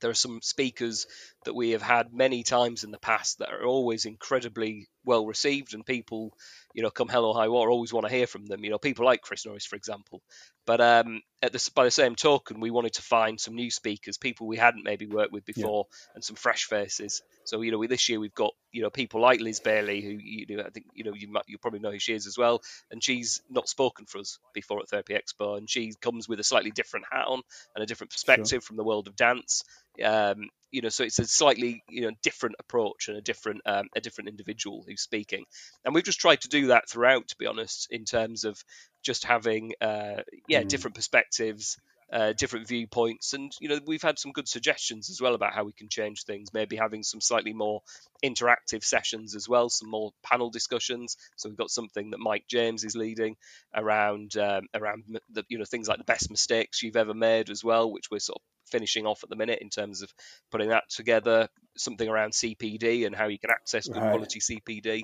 there 0.00 0.10
are 0.10 0.14
some 0.14 0.40
speakers 0.42 1.06
that 1.44 1.54
we 1.54 1.70
have 1.70 1.82
had 1.82 2.12
many 2.12 2.42
times 2.42 2.84
in 2.84 2.90
the 2.90 2.98
past 2.98 3.38
that 3.38 3.50
are 3.52 3.64
always 3.64 4.04
incredibly 4.04 4.88
well 5.06 5.26
received 5.26 5.72
and 5.72 5.86
people 5.86 6.32
you 6.74 6.82
know 6.82 6.90
come 6.90 7.08
hell 7.08 7.24
or 7.24 7.34
high 7.34 7.48
water 7.48 7.70
always 7.70 7.92
want 7.92 8.06
to 8.06 8.12
hear 8.12 8.26
from 8.26 8.44
them 8.46 8.62
you 8.64 8.70
know 8.70 8.78
people 8.78 9.04
like 9.04 9.22
chris 9.22 9.46
norris 9.46 9.64
for 9.64 9.76
example 9.76 10.20
but 10.66 10.80
um, 10.80 11.22
at 11.42 11.52
the, 11.52 11.70
by 11.76 11.84
the 11.84 11.90
same 11.92 12.16
token 12.16 12.58
we 12.58 12.72
wanted 12.72 12.92
to 12.92 13.02
find 13.02 13.40
some 13.40 13.54
new 13.54 13.70
speakers 13.70 14.18
people 14.18 14.46
we 14.46 14.56
hadn't 14.56 14.84
maybe 14.84 15.06
worked 15.06 15.32
with 15.32 15.44
before 15.44 15.86
yeah. 15.88 16.14
and 16.16 16.24
some 16.24 16.36
fresh 16.36 16.64
faces 16.64 17.22
so 17.44 17.62
you 17.62 17.70
know 17.70 17.78
we, 17.78 17.86
this 17.86 18.08
year 18.08 18.18
we've 18.18 18.34
got 18.34 18.52
you 18.72 18.82
know 18.82 18.90
people 18.90 19.20
like 19.20 19.40
liz 19.40 19.60
bailey 19.60 20.02
who 20.02 20.10
you 20.10 20.56
know 20.56 20.64
i 20.64 20.70
think 20.70 20.86
you 20.92 21.04
know 21.04 21.14
you, 21.14 21.30
might, 21.30 21.44
you 21.46 21.56
probably 21.56 21.80
know 21.80 21.92
who 21.92 21.98
she 21.98 22.14
is 22.14 22.26
as 22.26 22.36
well 22.36 22.60
and 22.90 23.02
she's 23.02 23.42
not 23.48 23.68
spoken 23.68 24.06
for 24.06 24.18
us 24.18 24.38
before 24.52 24.80
at 24.80 24.88
therapy 24.88 25.14
expo 25.14 25.56
and 25.56 25.70
she 25.70 25.92
comes 26.00 26.28
with 26.28 26.40
a 26.40 26.44
slightly 26.44 26.70
different 26.70 27.06
hat 27.10 27.26
on 27.28 27.40
and 27.74 27.82
a 27.82 27.86
different 27.86 28.10
perspective 28.10 28.48
sure. 28.48 28.60
from 28.60 28.76
the 28.76 28.84
world 28.84 29.06
of 29.06 29.14
dance 29.14 29.62
um, 30.04 30.48
you 30.70 30.82
know, 30.82 30.88
so 30.88 31.04
it's 31.04 31.18
a 31.18 31.24
slightly 31.26 31.82
you 31.88 32.02
know 32.02 32.10
different 32.22 32.56
approach 32.58 33.08
and 33.08 33.16
a 33.16 33.20
different 33.20 33.62
um, 33.66 33.88
a 33.94 34.00
different 34.00 34.28
individual 34.28 34.84
who's 34.86 35.02
speaking, 35.02 35.44
and 35.84 35.94
we've 35.94 36.04
just 36.04 36.20
tried 36.20 36.40
to 36.42 36.48
do 36.48 36.68
that 36.68 36.88
throughout, 36.88 37.28
to 37.28 37.36
be 37.36 37.46
honest, 37.46 37.88
in 37.90 38.04
terms 38.04 38.44
of 38.44 38.62
just 39.02 39.24
having 39.24 39.72
uh, 39.80 40.22
yeah 40.48 40.62
mm. 40.62 40.68
different 40.68 40.94
perspectives 40.94 41.76
uh, 42.12 42.32
different 42.32 42.68
viewpoints. 42.68 43.32
And, 43.32 43.52
you 43.60 43.68
know, 43.68 43.80
we've 43.86 44.02
had 44.02 44.18
some 44.18 44.32
good 44.32 44.48
suggestions 44.48 45.10
as 45.10 45.20
well 45.20 45.34
about 45.34 45.54
how 45.54 45.64
we 45.64 45.72
can 45.72 45.88
change 45.88 46.24
things, 46.24 46.52
maybe 46.54 46.76
having 46.76 47.02
some 47.02 47.20
slightly 47.20 47.52
more 47.52 47.82
interactive 48.24 48.84
sessions 48.84 49.34
as 49.34 49.48
well, 49.48 49.68
some 49.68 49.90
more 49.90 50.12
panel 50.22 50.50
discussions. 50.50 51.16
So 51.36 51.48
we've 51.48 51.58
got 51.58 51.70
something 51.70 52.10
that 52.10 52.20
Mike 52.20 52.44
James 52.48 52.84
is 52.84 52.96
leading 52.96 53.36
around, 53.74 54.36
um, 54.36 54.66
around 54.74 55.04
the, 55.30 55.44
you 55.48 55.58
know, 55.58 55.64
things 55.64 55.88
like 55.88 55.98
the 55.98 56.04
best 56.04 56.30
mistakes 56.30 56.82
you've 56.82 56.96
ever 56.96 57.14
made 57.14 57.50
as 57.50 57.64
well, 57.64 57.90
which 57.90 58.10
we're 58.10 58.18
sort 58.20 58.38
of 58.38 58.42
finishing 58.70 59.06
off 59.06 59.22
at 59.22 59.30
the 59.30 59.36
minute 59.36 59.60
in 59.60 59.70
terms 59.70 60.02
of 60.02 60.12
putting 60.50 60.68
that 60.70 60.84
together, 60.88 61.48
something 61.76 62.08
around 62.08 62.32
CPD 62.32 63.06
and 63.06 63.14
how 63.14 63.28
you 63.28 63.38
can 63.38 63.50
access 63.50 63.86
good 63.86 64.00
right. 64.00 64.10
quality 64.10 64.40
CPD. 64.40 65.02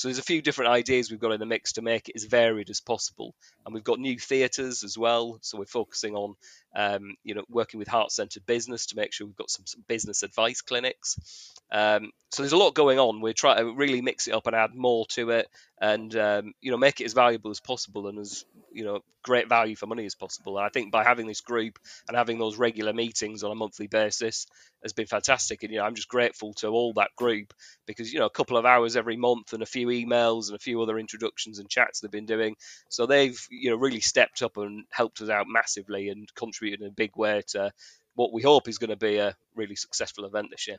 So 0.00 0.08
there's 0.08 0.18
a 0.18 0.22
few 0.22 0.40
different 0.40 0.70
ideas 0.70 1.10
we've 1.10 1.20
got 1.20 1.32
in 1.32 1.40
the 1.40 1.44
mix 1.44 1.74
to 1.74 1.82
make 1.82 2.08
it 2.08 2.16
as 2.16 2.24
varied 2.24 2.70
as 2.70 2.80
possible. 2.80 3.34
And 3.66 3.74
we've 3.74 3.84
got 3.84 3.98
new 3.98 4.18
theatres 4.18 4.82
as 4.82 4.96
well. 4.96 5.38
So 5.42 5.58
we're 5.58 5.66
focusing 5.66 6.14
on, 6.14 6.36
um, 6.74 7.16
you 7.22 7.34
know, 7.34 7.44
working 7.50 7.76
with 7.76 7.86
heart-centered 7.86 8.46
business 8.46 8.86
to 8.86 8.96
make 8.96 9.12
sure 9.12 9.26
we've 9.26 9.36
got 9.36 9.50
some, 9.50 9.66
some 9.66 9.84
business 9.86 10.22
advice 10.22 10.62
clinics. 10.62 11.52
Um, 11.70 12.12
so 12.30 12.42
there's 12.42 12.52
a 12.52 12.56
lot 12.56 12.74
going 12.74 12.98
on. 12.98 13.20
We're 13.20 13.34
trying 13.34 13.58
to 13.58 13.74
really 13.74 14.00
mix 14.00 14.26
it 14.26 14.32
up 14.32 14.46
and 14.46 14.56
add 14.56 14.74
more 14.74 15.04
to 15.10 15.30
it, 15.30 15.48
and 15.80 16.14
um, 16.16 16.54
you 16.60 16.70
know, 16.70 16.76
make 16.76 17.00
it 17.00 17.04
as 17.04 17.12
valuable 17.12 17.50
as 17.50 17.60
possible 17.60 18.06
and 18.06 18.18
as 18.18 18.44
you 18.72 18.84
know, 18.84 19.00
great 19.22 19.48
value 19.48 19.76
for 19.76 19.86
money 19.86 20.06
as 20.06 20.14
possible. 20.14 20.56
And 20.56 20.66
I 20.66 20.68
think 20.68 20.92
by 20.92 21.04
having 21.04 21.26
this 21.26 21.40
group 21.40 21.78
and 22.08 22.16
having 22.16 22.38
those 22.38 22.56
regular 22.56 22.92
meetings 22.92 23.42
on 23.42 23.50
a 23.50 23.56
monthly 23.56 23.88
basis 23.88 24.46
has 24.82 24.92
been 24.92 25.06
fantastic. 25.06 25.62
And 25.62 25.72
you 25.72 25.78
know, 25.78 25.84
I'm 25.84 25.94
just 25.96 26.08
grateful 26.08 26.54
to 26.54 26.68
all 26.68 26.92
that 26.94 27.14
group 27.16 27.52
because 27.86 28.12
you 28.12 28.20
know, 28.20 28.26
a 28.26 28.30
couple 28.30 28.56
of 28.56 28.64
hours 28.64 28.96
every 28.96 29.16
month 29.16 29.52
and 29.52 29.62
a 29.62 29.66
few 29.66 29.89
emails 29.90 30.48
and 30.48 30.56
a 30.56 30.60
few 30.60 30.80
other 30.80 30.98
introductions 30.98 31.58
and 31.58 31.68
chats 31.68 32.00
they've 32.00 32.10
been 32.10 32.26
doing. 32.26 32.56
So 32.88 33.06
they've 33.06 33.38
you 33.50 33.70
know 33.70 33.76
really 33.76 34.00
stepped 34.00 34.42
up 34.42 34.56
and 34.56 34.84
helped 34.90 35.20
us 35.20 35.28
out 35.28 35.46
massively 35.48 36.08
and 36.08 36.32
contributed 36.34 36.80
in 36.82 36.88
a 36.88 36.92
big 36.92 37.16
way 37.16 37.42
to 37.48 37.72
what 38.14 38.32
we 38.32 38.42
hope 38.42 38.68
is 38.68 38.78
going 38.78 38.90
to 38.90 38.96
be 38.96 39.18
a 39.18 39.34
really 39.54 39.76
successful 39.76 40.24
event 40.24 40.48
this 40.50 40.68
year. 40.68 40.78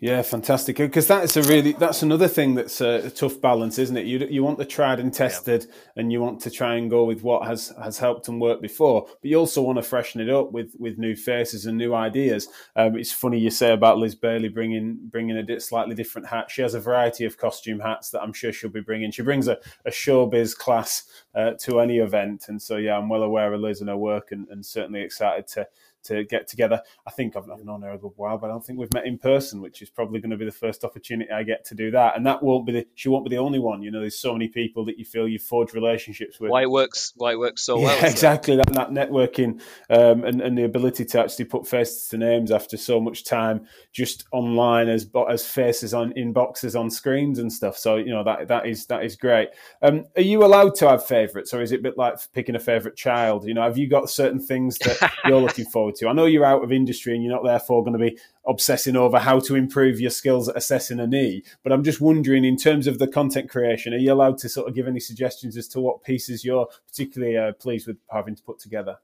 Yeah, 0.00 0.22
fantastic. 0.22 0.78
Because 0.78 1.06
that's 1.06 1.36
a 1.36 1.42
really 1.42 1.72
that's 1.72 2.02
another 2.02 2.26
thing 2.26 2.54
that's 2.54 2.80
a, 2.80 3.06
a, 3.06 3.10
tough 3.10 3.38
balance, 3.38 3.78
isn't 3.78 3.98
it? 3.98 4.06
You 4.06 4.26
you 4.30 4.42
want 4.42 4.56
the 4.56 4.64
tried 4.64 4.98
and 4.98 5.12
tested, 5.12 5.66
yeah. 5.68 5.74
and 5.96 6.10
you 6.10 6.22
want 6.22 6.40
to 6.40 6.50
try 6.50 6.76
and 6.76 6.88
go 6.88 7.04
with 7.04 7.22
what 7.22 7.46
has 7.46 7.70
has 7.82 7.98
helped 7.98 8.26
and 8.28 8.40
worked 8.40 8.62
before, 8.62 9.06
but 9.06 9.30
you 9.30 9.36
also 9.36 9.60
want 9.60 9.76
to 9.76 9.82
freshen 9.82 10.22
it 10.22 10.30
up 10.30 10.52
with 10.52 10.74
with 10.78 10.96
new 10.96 11.14
faces 11.14 11.66
and 11.66 11.76
new 11.76 11.94
ideas. 11.94 12.48
Um, 12.76 12.96
it's 12.96 13.12
funny 13.12 13.38
you 13.38 13.50
say 13.50 13.74
about 13.74 13.98
Liz 13.98 14.14
Bailey 14.14 14.48
bringing 14.48 14.98
bringing 15.02 15.36
a 15.36 15.60
slightly 15.60 15.94
different 15.94 16.28
hat. 16.28 16.50
She 16.50 16.62
has 16.62 16.72
a 16.72 16.80
variety 16.80 17.26
of 17.26 17.36
costume 17.36 17.80
hats 17.80 18.08
that 18.10 18.22
I'm 18.22 18.32
sure 18.32 18.54
she'll 18.54 18.70
be 18.70 18.80
bringing. 18.80 19.10
She 19.10 19.22
brings 19.22 19.48
a, 19.48 19.58
a 19.84 19.90
showbiz 19.90 20.56
class 20.56 21.04
uh, 21.34 21.52
to 21.60 21.78
any 21.80 21.98
event, 21.98 22.46
and 22.48 22.60
so 22.60 22.76
yeah, 22.76 22.96
I'm 22.96 23.10
well 23.10 23.22
aware 23.22 23.52
of 23.52 23.60
Liz 23.60 23.80
and 23.82 23.90
her 23.90 23.98
work, 23.98 24.32
and, 24.32 24.48
and 24.48 24.64
certainly 24.64 25.02
excited 25.02 25.46
to 25.48 25.68
to 26.04 26.24
get 26.24 26.48
together. 26.48 26.80
I 27.06 27.10
think 27.10 27.36
I've, 27.36 27.48
I've, 27.50 27.64
known 27.64 27.82
her 27.82 27.92
a 27.92 27.98
good 27.98 28.12
while, 28.16 28.38
but 28.38 28.46
I 28.46 28.50
don't 28.50 28.64
think 28.64 28.78
we've 28.78 28.92
met 28.92 29.06
in 29.06 29.18
person, 29.18 29.60
which 29.60 29.82
is 29.82 29.90
probably 29.90 30.20
going 30.20 30.30
to 30.30 30.36
be 30.36 30.44
the 30.44 30.52
first 30.52 30.84
opportunity 30.84 31.30
I 31.30 31.42
get 31.42 31.64
to 31.66 31.74
do 31.74 31.90
that. 31.92 32.16
And 32.16 32.26
that 32.26 32.42
won't 32.42 32.66
be 32.66 32.72
the, 32.72 32.86
she 32.94 33.08
won't 33.08 33.24
be 33.24 33.30
the 33.30 33.40
only 33.40 33.58
one. 33.58 33.82
You 33.82 33.90
know, 33.90 34.00
there's 34.00 34.18
so 34.18 34.32
many 34.32 34.48
people 34.48 34.84
that 34.86 34.98
you 34.98 35.04
feel 35.04 35.28
you 35.28 35.38
forge 35.38 35.72
relationships 35.74 36.40
with. 36.40 36.50
Why 36.50 36.62
it 36.62 36.70
works, 36.70 37.12
why 37.16 37.32
it 37.32 37.38
works 37.38 37.62
so 37.62 37.78
yeah, 37.78 37.86
well. 37.86 38.04
Exactly 38.10 38.56
that, 38.56 38.72
that 38.72 38.90
networking 38.90 39.60
um, 39.88 40.24
and, 40.24 40.40
and 40.40 40.56
the 40.56 40.64
ability 40.64 41.04
to 41.04 41.20
actually 41.20 41.44
put 41.44 41.66
faces 41.66 42.08
to 42.08 42.18
names 42.18 42.50
after 42.50 42.76
so 42.76 43.00
much 43.00 43.24
time 43.24 43.66
just 43.92 44.24
online 44.32 44.88
as 44.88 45.08
as 45.28 45.46
faces 45.46 45.94
on 45.94 46.12
in 46.16 46.32
boxes 46.32 46.76
on 46.76 46.90
screens 46.90 47.38
and 47.38 47.52
stuff. 47.52 47.76
So 47.76 47.96
you 47.96 48.10
know 48.10 48.24
that 48.24 48.48
that 48.48 48.66
is 48.66 48.86
that 48.86 49.04
is 49.04 49.16
great. 49.16 49.48
Um, 49.82 50.06
are 50.16 50.22
you 50.22 50.44
allowed 50.44 50.74
to 50.76 50.88
have 50.88 51.06
favourites, 51.06 51.52
or 51.52 51.62
is 51.62 51.72
it 51.72 51.80
a 51.80 51.82
bit 51.82 51.98
like 51.98 52.18
picking 52.32 52.54
a 52.54 52.60
favourite 52.60 52.96
child? 52.96 53.44
You 53.46 53.54
know, 53.54 53.62
have 53.62 53.78
you 53.78 53.88
got 53.88 54.10
certain 54.10 54.40
things 54.40 54.78
that 54.78 55.12
you're 55.24 55.40
looking 55.40 55.64
forward 55.72 55.89
forward 55.90 55.98
to. 55.98 56.08
I 56.08 56.12
know 56.12 56.26
you're 56.26 56.44
out 56.44 56.64
of 56.64 56.72
industry 56.72 57.14
and 57.14 57.22
you're 57.22 57.32
not 57.32 57.44
therefore 57.44 57.84
going 57.84 57.98
to 57.98 58.10
be 58.10 58.18
obsessing 58.46 58.96
over 58.96 59.18
how 59.18 59.40
to 59.40 59.54
improve 59.54 60.00
your 60.00 60.10
skills 60.10 60.48
at 60.48 60.56
assessing 60.56 61.00
a 61.00 61.06
knee, 61.06 61.42
but 61.62 61.72
I'm 61.72 61.84
just 61.84 62.00
wondering, 62.00 62.44
in 62.44 62.56
terms 62.56 62.86
of 62.86 62.98
the 62.98 63.08
content 63.08 63.50
creation, 63.50 63.94
are 63.94 63.98
you 63.98 64.12
allowed 64.12 64.38
to 64.38 64.48
sort 64.48 64.68
of 64.68 64.74
give 64.74 64.86
any 64.86 65.00
suggestions 65.00 65.56
as 65.56 65.68
to 65.68 65.80
what 65.80 66.04
pieces 66.04 66.44
you're 66.44 66.68
particularly 66.86 67.36
uh, 67.36 67.52
pleased 67.52 67.86
with 67.86 67.98
having 68.10 68.36
to 68.36 68.42
put 68.42 68.58
together? 68.58 68.98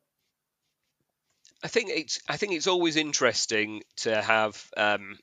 I 1.63 1.69
think 1.69 1.91
it's 1.91 2.21
I 2.29 2.37
think 2.37 2.53
it's 2.53 2.67
always 2.67 2.97
interesting 2.97 3.83
to 3.97 4.21
have 4.21 4.71
um, 4.77 5.19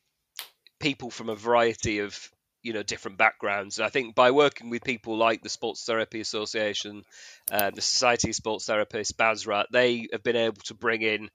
people 0.79 1.09
from 1.09 1.29
a 1.29 1.35
variety 1.35 1.99
of 1.99 2.31
you 2.63 2.73
know 2.73 2.83
different 2.83 3.17
backgrounds. 3.17 3.77
And 3.77 3.85
I 3.85 3.89
think 3.89 4.15
by 4.15 4.31
working 4.31 4.69
with 4.69 4.83
people 4.83 5.17
like 5.17 5.43
the 5.43 5.49
Sports 5.49 5.85
Therapy 5.85 6.21
Association, 6.21 7.03
uh, 7.51 7.69
the 7.71 7.81
Society 7.81 8.29
of 8.29 8.35
Sports 8.35 8.67
Therapists, 8.67 9.13
BASRAT, 9.13 9.65
they 9.71 10.07
have 10.11 10.23
been 10.23 10.35
able 10.35 10.61
to 10.65 10.73
bring 10.73 11.01
in 11.01 11.29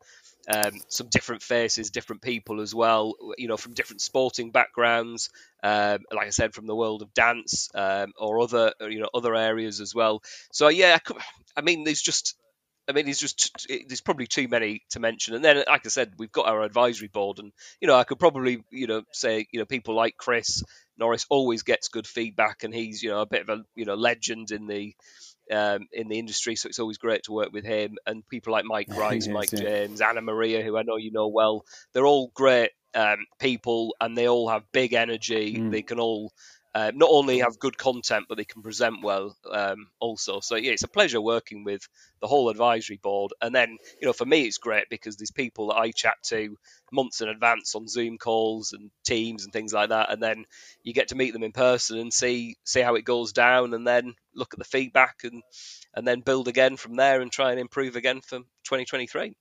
um, 0.52 0.72
some 0.88 1.08
different 1.08 1.42
faces, 1.42 1.90
different 1.90 2.22
people 2.22 2.60
as 2.60 2.74
well. 2.74 3.14
You 3.36 3.48
know, 3.48 3.56
from 3.56 3.74
different 3.74 4.00
sporting 4.00 4.50
backgrounds, 4.50 5.30
um, 5.62 6.00
like 6.10 6.26
I 6.26 6.30
said, 6.30 6.54
from 6.54 6.66
the 6.66 6.76
world 6.76 7.02
of 7.02 7.12
dance 7.14 7.68
um, 7.74 8.12
or 8.18 8.40
other 8.40 8.72
you 8.80 9.00
know 9.00 9.10
other 9.12 9.34
areas 9.34 9.80
as 9.80 9.94
well. 9.94 10.22
So 10.52 10.68
yeah, 10.68 10.98
I, 11.06 11.12
I 11.58 11.60
mean, 11.60 11.84
there's 11.84 12.02
just 12.02 12.36
I 12.88 12.92
mean, 12.92 13.04
there's 13.04 13.18
just 13.18 13.66
there's 13.68 14.00
probably 14.00 14.26
too 14.26 14.48
many 14.48 14.82
to 14.90 15.00
mention. 15.00 15.34
And 15.34 15.44
then, 15.44 15.62
like 15.66 15.84
I 15.84 15.90
said, 15.90 16.14
we've 16.16 16.32
got 16.32 16.46
our 16.46 16.62
advisory 16.62 17.08
board, 17.08 17.38
and 17.38 17.52
you 17.80 17.86
know, 17.86 17.94
I 17.94 18.04
could 18.04 18.18
probably 18.18 18.64
you 18.70 18.86
know 18.86 19.02
say 19.12 19.46
you 19.52 19.60
know 19.60 19.66
people 19.66 19.94
like 19.94 20.16
Chris 20.16 20.62
Norris 20.98 21.26
always 21.30 21.62
gets 21.62 21.88
good 21.88 22.06
feedback, 22.06 22.64
and 22.64 22.74
he's 22.74 23.02
you 23.02 23.10
know 23.10 23.20
a 23.20 23.26
bit 23.26 23.42
of 23.42 23.48
a 23.48 23.62
you 23.74 23.84
know 23.84 23.94
legend 23.94 24.50
in 24.50 24.66
the 24.66 24.94
um, 25.50 25.86
in 25.92 26.08
the 26.08 26.18
industry, 26.18 26.56
so 26.56 26.68
it's 26.68 26.78
always 26.78 26.98
great 26.98 27.24
to 27.24 27.32
work 27.32 27.52
with 27.52 27.64
him. 27.64 27.96
And 28.06 28.26
people 28.28 28.52
like 28.52 28.64
Mike 28.64 28.88
Rice, 28.96 29.26
yes, 29.26 29.34
Mike 29.34 29.52
yeah. 29.52 29.60
James, 29.60 30.00
Anna 30.00 30.20
Maria, 30.20 30.62
who 30.62 30.76
I 30.76 30.82
know 30.82 30.96
you 30.96 31.12
know 31.12 31.28
well, 31.28 31.64
they're 31.92 32.06
all 32.06 32.30
great 32.34 32.70
um, 32.94 33.18
people, 33.38 33.94
and 34.00 34.16
they 34.16 34.28
all 34.28 34.48
have 34.48 34.64
big 34.72 34.92
energy. 34.92 35.56
Mm. 35.56 35.70
They 35.70 35.82
can 35.82 36.00
all 36.00 36.32
uh, 36.74 36.92
not 36.94 37.08
only 37.10 37.38
have 37.38 37.58
good 37.58 37.78
content, 37.78 38.26
but 38.28 38.36
they 38.36 38.44
can 38.44 38.62
present 38.62 39.02
well 39.02 39.36
um, 39.50 39.88
also. 40.00 40.40
So 40.40 40.56
yeah, 40.56 40.72
it's 40.72 40.82
a 40.82 40.88
pleasure 40.88 41.20
working 41.20 41.64
with 41.64 41.88
the 42.20 42.26
whole 42.26 42.50
advisory 42.50 42.98
board. 43.02 43.32
And 43.40 43.54
then 43.54 43.76
you 44.00 44.06
know, 44.06 44.12
for 44.12 44.26
me, 44.26 44.42
it's 44.42 44.58
great 44.58 44.84
because 44.90 45.16
there's 45.16 45.30
people 45.30 45.68
that 45.68 45.76
I 45.76 45.90
chat 45.90 46.16
to 46.26 46.56
months 46.92 47.20
in 47.20 47.28
advance 47.28 47.74
on 47.74 47.88
Zoom 47.88 48.18
calls 48.18 48.72
and 48.72 48.90
Teams 49.04 49.44
and 49.44 49.52
things 49.52 49.72
like 49.72 49.88
that, 49.90 50.12
and 50.12 50.22
then 50.22 50.44
you 50.82 50.92
get 50.92 51.08
to 51.08 51.16
meet 51.16 51.32
them 51.32 51.42
in 51.42 51.52
person 51.52 51.98
and 51.98 52.12
see 52.12 52.56
see 52.64 52.80
how 52.80 52.94
it 52.96 53.04
goes 53.04 53.32
down, 53.32 53.74
and 53.74 53.86
then 53.86 54.14
look 54.34 54.52
at 54.52 54.58
the 54.58 54.64
feedback 54.64 55.16
and 55.24 55.42
and 55.94 56.06
then 56.06 56.20
build 56.20 56.48
again 56.48 56.76
from 56.76 56.96
there 56.96 57.20
and 57.20 57.32
try 57.32 57.50
and 57.50 57.60
improve 57.60 57.96
again 57.96 58.20
for 58.20 58.38
2023. 58.38 59.34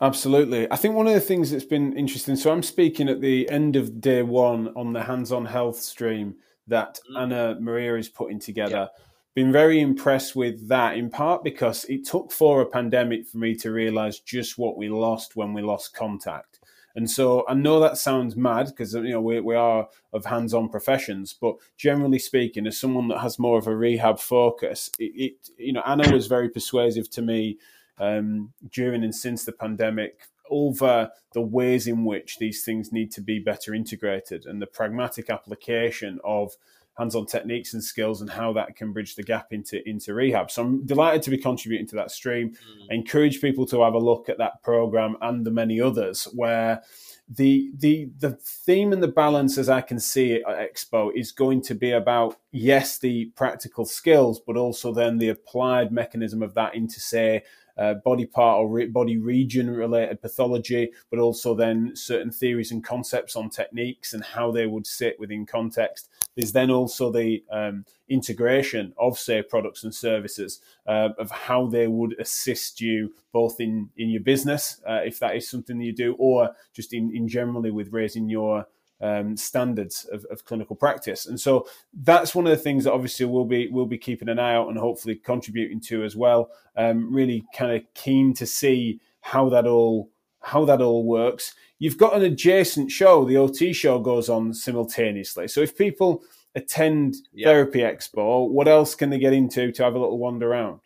Absolutely. 0.00 0.70
I 0.70 0.76
think 0.76 0.94
one 0.94 1.06
of 1.06 1.14
the 1.14 1.20
things 1.20 1.50
that's 1.50 1.64
been 1.64 1.96
interesting. 1.96 2.36
So 2.36 2.50
I'm 2.50 2.62
speaking 2.62 3.08
at 3.08 3.20
the 3.20 3.48
end 3.50 3.76
of 3.76 4.00
day 4.00 4.22
one 4.22 4.72
on 4.76 4.92
the 4.92 5.02
hands 5.02 5.32
on 5.32 5.44
health 5.44 5.78
stream 5.78 6.36
that 6.66 6.98
mm. 7.10 7.20
Anna 7.20 7.56
Maria 7.60 7.96
is 7.96 8.08
putting 8.08 8.38
together. 8.38 8.88
Yeah. 8.92 9.04
Been 9.34 9.52
very 9.52 9.80
impressed 9.80 10.34
with 10.34 10.68
that 10.68 10.96
in 10.96 11.08
part 11.08 11.44
because 11.44 11.84
it 11.84 12.04
took 12.04 12.32
for 12.32 12.62
a 12.62 12.66
pandemic 12.66 13.26
for 13.26 13.38
me 13.38 13.54
to 13.56 13.70
realize 13.70 14.18
just 14.20 14.58
what 14.58 14.76
we 14.76 14.88
lost 14.88 15.36
when 15.36 15.52
we 15.52 15.62
lost 15.62 15.94
contact. 15.94 16.60
And 16.96 17.08
so 17.08 17.44
I 17.48 17.54
know 17.54 17.78
that 17.80 17.98
sounds 17.98 18.34
mad 18.34 18.66
because 18.66 18.94
you 18.94 19.10
know 19.10 19.20
we, 19.20 19.40
we 19.40 19.54
are 19.54 19.88
of 20.12 20.24
hands-on 20.24 20.68
professions, 20.68 21.32
but 21.32 21.54
generally 21.76 22.18
speaking, 22.18 22.66
as 22.66 22.80
someone 22.80 23.06
that 23.08 23.20
has 23.20 23.38
more 23.38 23.58
of 23.58 23.68
a 23.68 23.76
rehab 23.76 24.18
focus, 24.18 24.90
it, 24.98 25.12
it 25.14 25.50
you 25.56 25.72
know 25.72 25.82
Anna 25.86 26.12
was 26.12 26.26
very 26.26 26.48
persuasive 26.48 27.08
to 27.10 27.22
me 27.22 27.58
um, 28.00 28.52
during 28.72 29.04
and 29.04 29.14
since 29.14 29.44
the 29.44 29.52
pandemic 29.52 30.28
over 30.50 31.10
the 31.32 31.40
ways 31.40 31.86
in 31.86 32.04
which 32.04 32.38
these 32.38 32.64
things 32.64 32.90
need 32.90 33.12
to 33.12 33.20
be 33.20 33.38
better 33.38 33.72
integrated 33.72 34.46
and 34.46 34.60
the 34.60 34.66
pragmatic 34.66 35.30
application 35.30 36.18
of 36.24 36.56
hands-on 36.98 37.24
techniques 37.24 37.72
and 37.72 37.82
skills 37.82 38.20
and 38.20 38.28
how 38.28 38.52
that 38.52 38.76
can 38.76 38.92
bridge 38.92 39.14
the 39.14 39.22
gap 39.22 39.52
into 39.52 39.86
into 39.88 40.12
rehab. 40.12 40.50
So 40.50 40.62
I'm 40.62 40.84
delighted 40.84 41.22
to 41.22 41.30
be 41.30 41.38
contributing 41.38 41.86
to 41.88 41.96
that 41.96 42.10
stream. 42.10 42.50
Mm. 42.50 42.86
I 42.90 42.94
encourage 42.94 43.40
people 43.40 43.64
to 43.66 43.82
have 43.82 43.94
a 43.94 43.98
look 43.98 44.28
at 44.28 44.38
that 44.38 44.62
program 44.62 45.16
and 45.22 45.46
the 45.46 45.50
many 45.50 45.80
others 45.80 46.24
where 46.34 46.82
the 47.28 47.70
the 47.78 48.10
the 48.18 48.32
theme 48.32 48.92
and 48.92 49.02
the 49.02 49.08
balance 49.08 49.56
as 49.56 49.68
I 49.68 49.82
can 49.82 50.00
see 50.00 50.32
it 50.32 50.42
at 50.48 50.74
Expo 50.74 51.10
is 51.14 51.30
going 51.30 51.62
to 51.62 51.74
be 51.74 51.92
about 51.92 52.36
yes 52.50 52.98
the 52.98 53.26
practical 53.36 53.84
skills 53.84 54.40
but 54.44 54.56
also 54.56 54.92
then 54.92 55.18
the 55.18 55.28
applied 55.28 55.92
mechanism 55.92 56.42
of 56.42 56.54
that 56.54 56.74
into 56.74 56.98
say 56.98 57.44
uh, 57.78 57.94
body 57.94 58.26
part 58.26 58.58
or 58.58 58.68
re- 58.68 58.86
body 58.86 59.16
region 59.16 59.70
related 59.70 60.20
pathology, 60.20 60.90
but 61.10 61.18
also 61.18 61.54
then 61.54 61.92
certain 61.94 62.30
theories 62.30 62.72
and 62.72 62.84
concepts 62.84 63.36
on 63.36 63.50
techniques 63.50 64.12
and 64.12 64.24
how 64.24 64.50
they 64.50 64.66
would 64.66 64.86
sit 64.86 65.18
within 65.18 65.46
context. 65.46 66.08
There's 66.36 66.52
then 66.52 66.70
also 66.70 67.10
the 67.10 67.42
um, 67.50 67.84
integration 68.08 68.92
of, 68.96 69.18
say, 69.18 69.42
products 69.42 69.84
and 69.84 69.94
services 69.94 70.60
uh, 70.86 71.10
of 71.18 71.30
how 71.30 71.66
they 71.66 71.86
would 71.86 72.18
assist 72.20 72.80
you 72.80 73.12
both 73.32 73.60
in, 73.60 73.90
in 73.96 74.10
your 74.10 74.22
business, 74.22 74.80
uh, 74.88 75.00
if 75.04 75.18
that 75.18 75.36
is 75.36 75.48
something 75.48 75.78
that 75.78 75.84
you 75.84 75.92
do, 75.92 76.16
or 76.18 76.50
just 76.72 76.92
in, 76.92 77.14
in 77.14 77.28
generally 77.28 77.70
with 77.70 77.92
raising 77.92 78.28
your 78.28 78.66
um, 79.00 79.36
standards 79.36 80.04
of, 80.12 80.24
of, 80.30 80.44
clinical 80.44 80.76
practice. 80.76 81.26
And 81.26 81.40
so 81.40 81.66
that's 81.92 82.34
one 82.34 82.46
of 82.46 82.50
the 82.50 82.56
things 82.56 82.84
that 82.84 82.92
obviously 82.92 83.26
we'll 83.26 83.44
be 83.44 83.68
we'll 83.68 83.86
be 83.86 83.98
keeping 83.98 84.28
an 84.28 84.38
eye 84.38 84.54
out 84.54 84.68
and 84.68 84.78
hopefully 84.78 85.16
contributing 85.16 85.80
to 85.82 86.04
as 86.04 86.16
well. 86.16 86.50
Um, 86.76 87.12
really 87.12 87.44
kind 87.54 87.72
of 87.72 87.82
keen 87.94 88.34
to 88.34 88.46
see 88.46 89.00
how 89.20 89.48
that 89.50 89.66
all 89.66 90.10
how 90.42 90.64
that 90.66 90.80
all 90.80 91.04
works. 91.04 91.54
You've 91.78 91.98
got 91.98 92.14
an 92.14 92.22
adjacent 92.22 92.90
show, 92.90 93.24
the 93.24 93.36
OT 93.36 93.72
show 93.72 93.98
goes 93.98 94.28
on 94.28 94.52
simultaneously. 94.52 95.48
So 95.48 95.60
if 95.60 95.76
people 95.76 96.22
attend 96.54 97.16
yep. 97.32 97.46
Therapy 97.46 97.80
Expo, 97.80 98.48
what 98.48 98.68
else 98.68 98.94
can 98.94 99.10
they 99.10 99.18
get 99.18 99.32
into 99.32 99.72
to 99.72 99.84
have 99.84 99.94
a 99.94 99.98
little 99.98 100.18
wander 100.18 100.50
around? 100.50 100.80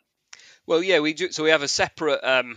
Well, 0.67 0.83
yeah, 0.83 1.01
we 1.01 1.13
do. 1.13 1.31
So 1.31 1.45
we 1.45 1.51
have 1.51 1.63
a 1.63 1.69
separate 1.69 2.21
um, 2.23 2.57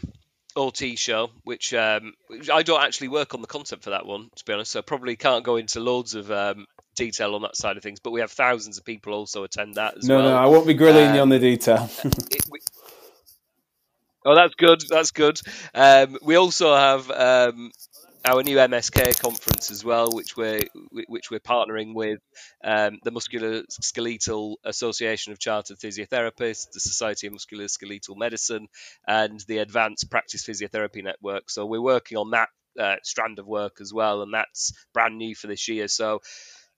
OT 0.58 0.96
show, 0.96 1.30
which, 1.44 1.74
um, 1.74 2.14
I 2.52 2.64
don't 2.64 2.82
actually 2.82 3.10
work 3.10 3.34
on 3.34 3.42
the 3.42 3.48
content 3.48 3.84
for 3.84 3.92
that 3.92 4.06
one, 4.06 4.30
to 4.36 4.46
be 4.46 4.54
honest. 4.54 4.72
So 4.72 4.80
I 4.80 4.82
probably 4.82 5.16
can't 5.16 5.46
go 5.46 5.56
into 5.56 5.80
loads 5.80 6.16
of 6.16 6.32
um, 6.32 6.66
detail 6.96 7.36
on 7.36 7.44
that 7.44 7.56
side 7.56 7.78
of 7.78 7.84
things. 7.84 8.00
But 8.00 8.12
we 8.12 8.20
have 8.20 8.32
thousands 8.32 8.78
of 8.78 8.84
people 8.84 9.14
also 9.14 9.44
attend 9.44 9.76
that 9.76 9.98
as 9.98 10.08
no, 10.08 10.16
well. 10.16 10.26
No, 10.26 10.32
no, 10.32 10.38
I 10.38 10.46
won't 10.48 10.68
be 10.68 10.74
grilling 10.74 11.10
um, 11.10 11.16
you 11.16 11.22
on 11.22 11.30
the 11.30 11.36
um, 11.38 11.42
detail. 11.42 11.90
it, 12.04 12.46
we, 12.50 12.60
oh, 14.26 14.36
that's 14.36 14.56
good. 14.56 14.84
That's 14.90 15.12
good. 15.12 15.40
Um, 15.74 16.18
we 16.22 16.36
also 16.36 16.76
have 16.76 17.10
um, 17.12 17.72
our 18.28 18.44
new 18.44 18.58
MSK 18.58 19.20
conference 19.22 19.72
as 19.72 19.86
well, 19.86 20.12
which 20.12 20.36
we're 20.36 20.62
which 21.08 21.32
we're 21.32 21.40
partnering 21.40 21.94
with 21.94 22.20
um, 22.64 23.00
the 23.04 23.12
Musculoskeletal 23.12 24.56
Association 24.66 25.32
of 25.32 25.40
Chartered 25.40 25.78
Physiotherapists, 25.78 26.72
the 26.74 26.80
Society 26.80 27.28
of 27.28 27.34
Musculoskeletal 27.34 28.18
Medicine, 28.18 28.68
and 29.08 29.40
the 29.48 29.60
Advanced 29.60 30.12
Practice 30.12 30.46
Physiotherapy 30.46 31.04
Network. 31.04 31.50
So 31.50 31.66
we're 31.66 31.82
working 31.82 32.18
on 32.18 32.32
that 32.32 32.50
uh, 32.78 32.96
strand 33.04 33.40
of 33.40 33.48
work 33.48 33.78
as 33.80 33.94
well, 33.94 34.22
and 34.22 34.34
that's 34.34 34.74
brand 34.94 35.18
new 35.18 35.34
for 35.34 35.48
this 35.48 35.68
year. 35.68 35.88
So 35.88 36.22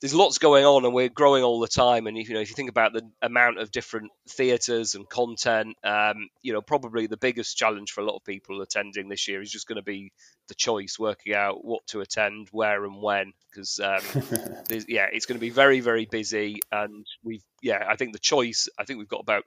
there's 0.02 0.14
lots 0.14 0.38
going 0.38 0.66
on 0.66 0.86
and 0.86 0.94
we're 0.94 1.10
growing 1.10 1.44
all 1.44 1.60
the 1.60 1.68
time. 1.68 2.08
And 2.08 2.18
you 2.18 2.34
know 2.34 2.40
if 2.40 2.50
you 2.50 2.56
think 2.56 2.70
about 2.70 2.94
the 2.94 3.10
amount 3.22 3.60
of 3.60 3.72
different 3.72 4.12
theaters 4.30 4.96
and 4.96 5.10
content 5.10 5.76
um, 5.84 6.30
you 6.42 6.54
know 6.54 6.62
probably 6.62 7.08
the 7.08 7.18
biggest 7.18 7.58
challenge 7.58 7.92
for 7.92 8.02
a 8.02 8.06
lot 8.06 8.16
of 8.16 8.24
people 8.24 8.62
attending 8.62 9.10
this 9.10 9.28
year 9.28 9.42
is 9.42 9.52
just 9.52 9.68
going 9.68 9.78
to 9.78 9.84
be 9.84 10.12
the 10.48 10.56
choice 10.56 10.98
working 10.98 11.34
out 11.34 11.64
what 11.64 11.86
to 11.88 12.02
attend 12.02 12.48
where 12.52 12.86
and 12.86 13.02
when 13.02 13.34
because 13.52 13.80
um, 13.80 14.02
yeah 14.88 15.08
it's 15.12 15.26
going 15.26 15.38
to 15.38 15.42
be 15.42 15.50
very 15.50 15.80
very 15.80 16.06
busy. 16.06 16.60
And 16.72 17.06
we've 17.24 17.44
yeah 17.62 17.86
i 17.90 17.96
think 17.96 18.14
the 18.14 18.20
choice 18.20 18.70
i 18.80 18.86
think 18.86 19.00
we've 19.00 19.08
got 19.08 19.22
about 19.22 19.44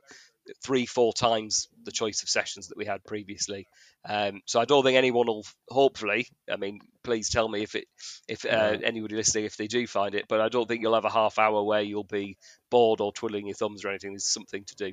three, 0.62 0.86
four 0.86 1.12
times 1.12 1.68
the 1.84 1.92
choice 1.92 2.22
of 2.22 2.28
sessions 2.28 2.68
that 2.68 2.76
we 2.76 2.84
had 2.84 3.04
previously. 3.04 3.66
Um, 4.08 4.40
so 4.46 4.60
I 4.60 4.64
don't 4.64 4.84
think 4.84 4.96
anyone 4.96 5.26
will. 5.26 5.44
Hopefully, 5.68 6.28
I 6.50 6.56
mean, 6.56 6.80
please 7.02 7.28
tell 7.30 7.48
me 7.48 7.62
if 7.62 7.74
it, 7.74 7.86
if 8.28 8.44
uh, 8.44 8.78
anybody 8.82 9.14
listening, 9.14 9.44
if 9.44 9.56
they 9.56 9.66
do 9.66 9.86
find 9.86 10.14
it. 10.14 10.26
But 10.28 10.40
I 10.40 10.48
don't 10.48 10.66
think 10.66 10.82
you'll 10.82 10.94
have 10.94 11.04
a 11.04 11.10
half 11.10 11.38
hour 11.38 11.62
where 11.62 11.82
you'll 11.82 12.04
be 12.04 12.36
bored 12.70 13.00
or 13.00 13.12
twiddling 13.12 13.46
your 13.46 13.54
thumbs 13.54 13.84
or 13.84 13.88
anything. 13.88 14.12
There's 14.12 14.26
something 14.26 14.64
to 14.64 14.74
do. 14.74 14.92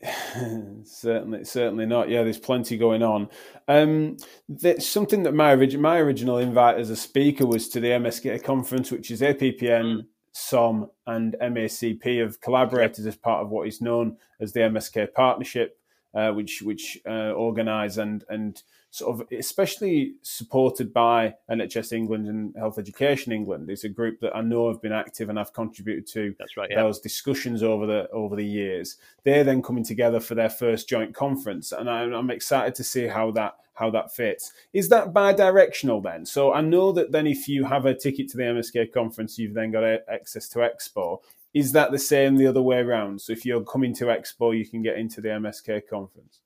certainly, 0.84 1.44
certainly 1.44 1.86
not. 1.86 2.08
Yeah, 2.08 2.22
there's 2.22 2.38
plenty 2.38 2.76
going 2.76 3.02
on. 3.02 3.28
Um, 3.66 4.16
that's 4.48 4.86
something 4.86 5.24
that 5.24 5.34
my 5.34 5.52
original 5.52 5.82
my 5.82 5.98
original 5.98 6.38
invite 6.38 6.78
as 6.78 6.90
a 6.90 6.96
speaker 6.96 7.46
was 7.46 7.68
to 7.70 7.80
the 7.80 7.88
MSK 7.88 8.44
conference, 8.44 8.92
which 8.92 9.10
is 9.10 9.20
APPN. 9.20 9.58
Mm 9.58 10.06
SOM, 10.38 10.90
and 11.06 11.36
MACP 11.40 12.20
have 12.20 12.40
collaborated 12.40 13.06
as 13.06 13.16
part 13.16 13.42
of 13.42 13.50
what 13.50 13.66
is 13.66 13.80
known 13.80 14.16
as 14.40 14.52
the 14.52 14.60
MSK 14.60 15.12
Partnership, 15.12 15.78
uh, 16.14 16.30
which 16.30 16.62
which 16.62 16.98
uh, 17.06 17.32
organise 17.32 17.96
and 17.96 18.24
and 18.28 18.62
sort 18.90 19.20
of 19.20 19.26
especially 19.38 20.14
supported 20.22 20.92
by 20.94 21.34
NHS 21.50 21.92
England 21.92 22.26
and 22.26 22.54
Health 22.56 22.78
Education 22.78 23.32
England. 23.32 23.68
It's 23.68 23.84
a 23.84 23.88
group 23.88 24.20
that 24.20 24.34
I 24.34 24.40
know 24.40 24.68
have 24.68 24.80
been 24.80 24.92
active 24.92 25.28
and 25.28 25.38
I've 25.38 25.52
contributed 25.52 26.06
to 26.14 26.34
That's 26.38 26.56
right, 26.56 26.70
yeah. 26.70 26.82
those 26.82 26.98
discussions 26.98 27.62
over 27.62 27.86
the 27.86 28.08
over 28.10 28.34
the 28.34 28.46
years. 28.46 28.96
They're 29.24 29.44
then 29.44 29.62
coming 29.62 29.84
together 29.84 30.20
for 30.20 30.34
their 30.34 30.50
first 30.50 30.88
joint 30.88 31.14
conference, 31.14 31.72
and 31.72 31.88
I'm, 31.88 32.12
I'm 32.14 32.30
excited 32.30 32.74
to 32.76 32.84
see 32.84 33.06
how 33.06 33.30
that 33.32 33.54
how 33.74 33.90
that 33.90 34.12
fits. 34.12 34.52
Is 34.72 34.88
that 34.88 35.12
bi-directional 35.12 36.00
then? 36.00 36.26
So 36.26 36.52
I 36.52 36.60
know 36.60 36.90
that 36.92 37.12
then 37.12 37.28
if 37.28 37.46
you 37.46 37.64
have 37.64 37.86
a 37.86 37.94
ticket 37.94 38.28
to 38.30 38.36
the 38.36 38.42
MSK 38.42 38.92
conference, 38.92 39.38
you've 39.38 39.54
then 39.54 39.70
got 39.70 39.84
access 40.12 40.48
to 40.50 40.58
Expo. 40.58 41.18
Is 41.54 41.72
that 41.72 41.92
the 41.92 41.98
same 41.98 42.36
the 42.36 42.48
other 42.48 42.60
way 42.60 42.78
around? 42.78 43.20
So 43.20 43.32
if 43.32 43.46
you're 43.46 43.62
coming 43.62 43.94
to 43.94 44.06
Expo, 44.06 44.56
you 44.56 44.66
can 44.66 44.82
get 44.82 44.98
into 44.98 45.20
the 45.20 45.28
MSK 45.28 45.82
conference. 45.88 46.40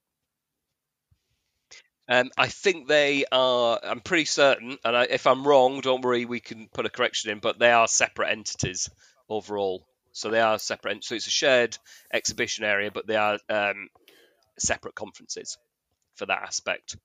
Um, 2.09 2.31
I 2.37 2.49
think 2.49 2.89
they 2.89 3.25
are. 3.31 3.79
I'm 3.83 4.01
pretty 4.01 4.25
certain, 4.25 4.77
and 4.85 4.97
I, 4.97 5.05
if 5.05 5.27
I'm 5.27 5.47
wrong, 5.47 5.81
don't 5.81 6.03
worry, 6.03 6.25
we 6.25 6.41
can 6.41 6.69
put 6.73 6.87
a 6.87 6.91
correction 6.91 7.31
in. 7.31 7.39
But 7.39 7.59
they 7.59 7.71
are 7.71 7.87
separate 7.87 8.31
entities 8.31 8.91
overall. 9.29 9.87
So 10.13 10.31
they 10.31 10.41
are 10.41 10.59
separate. 10.59 11.05
So 11.05 11.15
it's 11.15 11.27
a 11.27 11.31
shared 11.31 11.79
exhibition 12.13 12.65
area, 12.65 12.91
but 12.93 13.07
they 13.07 13.17
are 13.17 13.39
um, 13.49 13.89
separate 14.59 14.95
conferences 14.95 15.57
for 16.15 16.27
that 16.27 16.43
aspect. 16.43 16.97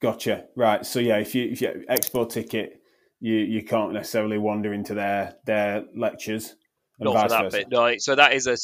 Gotcha. 0.00 0.44
Right. 0.56 0.84
So 0.86 1.00
yeah, 1.00 1.18
if 1.18 1.34
you 1.34 1.50
if 1.50 1.60
you 1.60 1.84
expo 1.90 2.28
ticket, 2.28 2.80
you 3.20 3.34
you 3.34 3.62
can't 3.64 3.92
necessarily 3.92 4.38
wander 4.38 4.72
into 4.72 4.94
their 4.94 5.36
their 5.44 5.84
lectures. 5.94 6.54
Not 6.98 7.22
for 7.22 7.28
that 7.28 7.42
versa. 7.44 7.56
bit. 7.58 7.70
No. 7.70 7.96
So 7.98 8.14
that 8.14 8.32
is 8.34 8.46
a. 8.46 8.56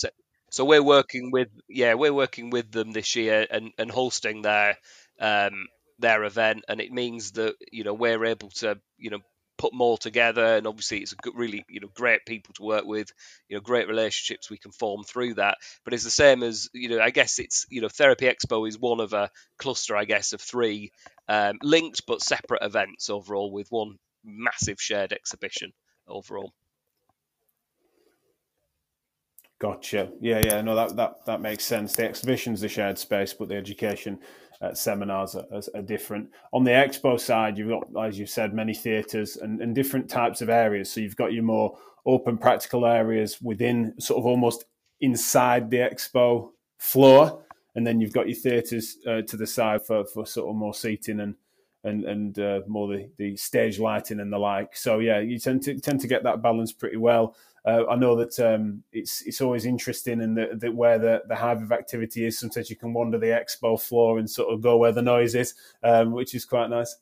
So 0.50 0.64
we're 0.64 0.82
working 0.82 1.30
with 1.32 1.48
yeah 1.68 1.94
we're 1.94 2.14
working 2.14 2.50
with 2.50 2.70
them 2.70 2.92
this 2.92 3.16
year 3.16 3.46
and 3.50 3.72
and 3.78 3.90
hosting 3.90 4.42
their 4.42 4.78
um 5.20 5.66
their 5.98 6.24
event 6.24 6.62
and 6.68 6.80
it 6.80 6.92
means 6.92 7.32
that 7.32 7.54
you 7.72 7.82
know 7.82 7.94
we're 7.94 8.26
able 8.26 8.50
to 8.50 8.78
you 8.98 9.10
know 9.10 9.20
put 9.58 9.72
more 9.72 9.98
together. 9.98 10.56
And 10.56 10.66
obviously, 10.66 10.98
it's 10.98 11.12
a 11.12 11.16
good, 11.16 11.34
really 11.34 11.64
you 11.68 11.80
know 11.80 11.88
great 11.94 12.24
people 12.26 12.54
to 12.54 12.62
work 12.62 12.84
with, 12.84 13.08
you 13.48 13.56
know, 13.56 13.60
great 13.60 13.88
relationships 13.88 14.50
we 14.50 14.58
can 14.58 14.72
form 14.72 15.04
through 15.04 15.34
that. 15.34 15.58
But 15.84 15.94
it's 15.94 16.04
the 16.04 16.10
same 16.10 16.42
as 16.42 16.68
you 16.72 16.88
know, 16.88 17.00
I 17.00 17.10
guess 17.10 17.38
it's 17.38 17.66
you 17.70 17.80
know, 17.80 17.88
Therapy 17.88 18.26
Expo 18.26 18.68
is 18.68 18.78
one 18.78 19.00
of 19.00 19.12
a 19.12 19.30
cluster, 19.58 19.96
I 19.96 20.04
guess, 20.04 20.32
of 20.32 20.40
three 20.40 20.90
um, 21.28 21.58
linked 21.62 22.02
but 22.06 22.22
separate 22.22 22.62
events 22.62 23.10
overall, 23.10 23.50
with 23.50 23.68
one 23.70 23.96
massive 24.24 24.80
shared 24.80 25.12
exhibition 25.12 25.72
overall. 26.06 26.52
Gotcha. 29.58 30.10
Yeah, 30.20 30.42
yeah. 30.44 30.60
No, 30.60 30.74
that 30.74 30.96
that 30.96 31.24
that 31.26 31.40
makes 31.40 31.64
sense. 31.64 31.94
The 31.94 32.04
exhibition's 32.04 32.60
the 32.60 32.68
shared 32.68 32.98
space, 32.98 33.32
but 33.32 33.48
the 33.48 33.56
education 33.56 34.18
uh, 34.60 34.74
seminars 34.74 35.34
are, 35.34 35.46
are, 35.74 35.82
different. 35.82 36.30
On 36.52 36.64
the 36.64 36.70
expo 36.70 37.18
side, 37.18 37.58
you've 37.58 37.68
got, 37.68 38.06
as 38.06 38.18
you 38.18 38.26
said, 38.26 38.54
many 38.54 38.74
theatres 38.74 39.36
and, 39.36 39.60
and 39.60 39.74
different 39.74 40.08
types 40.08 40.40
of 40.40 40.48
areas. 40.48 40.90
So 40.90 41.00
you've 41.00 41.16
got 41.16 41.32
your 41.32 41.42
more 41.42 41.78
open, 42.06 42.38
practical 42.38 42.86
areas 42.86 43.40
within, 43.42 43.94
sort 43.98 44.18
of 44.18 44.26
almost 44.26 44.64
inside 45.00 45.70
the 45.70 45.78
expo 45.78 46.50
floor, 46.78 47.42
and 47.74 47.86
then 47.86 48.00
you've 48.00 48.12
got 48.12 48.28
your 48.28 48.36
theatres 48.36 48.98
uh, 49.06 49.22
to 49.22 49.36
the 49.36 49.46
side 49.46 49.84
for 49.86 50.04
for 50.04 50.26
sort 50.26 50.48
of 50.48 50.56
more 50.56 50.74
seating 50.74 51.20
and 51.20 51.34
and 51.84 52.04
and 52.04 52.38
uh, 52.38 52.60
more 52.66 52.88
the, 52.88 53.08
the 53.16 53.36
stage 53.36 53.78
lighting 53.78 54.20
and 54.20 54.32
the 54.32 54.38
like. 54.38 54.76
So 54.76 54.98
yeah, 54.98 55.20
you 55.20 55.38
tend 55.38 55.62
to 55.64 55.78
tend 55.78 56.00
to 56.00 56.08
get 56.08 56.22
that 56.24 56.42
balance 56.42 56.72
pretty 56.72 56.96
well. 56.96 57.36
Uh, 57.66 57.84
I 57.90 57.96
know 57.96 58.14
that 58.16 58.38
um, 58.38 58.84
it's 58.92 59.22
it's 59.22 59.40
always 59.40 59.66
interesting 59.66 60.20
and 60.20 60.38
that 60.38 60.60
the, 60.60 60.70
where 60.70 60.98
the, 60.98 61.22
the 61.26 61.34
hive 61.34 61.62
of 61.62 61.72
activity 61.72 62.24
is. 62.24 62.38
Sometimes 62.38 62.70
you 62.70 62.76
can 62.76 62.92
wander 62.92 63.18
the 63.18 63.26
expo 63.26 63.80
floor 63.80 64.18
and 64.18 64.30
sort 64.30 64.54
of 64.54 64.62
go 64.62 64.76
where 64.76 64.92
the 64.92 65.02
noise 65.02 65.34
is, 65.34 65.54
um, 65.82 66.12
which 66.12 66.34
is 66.34 66.44
quite 66.44 66.70
nice. 66.70 66.96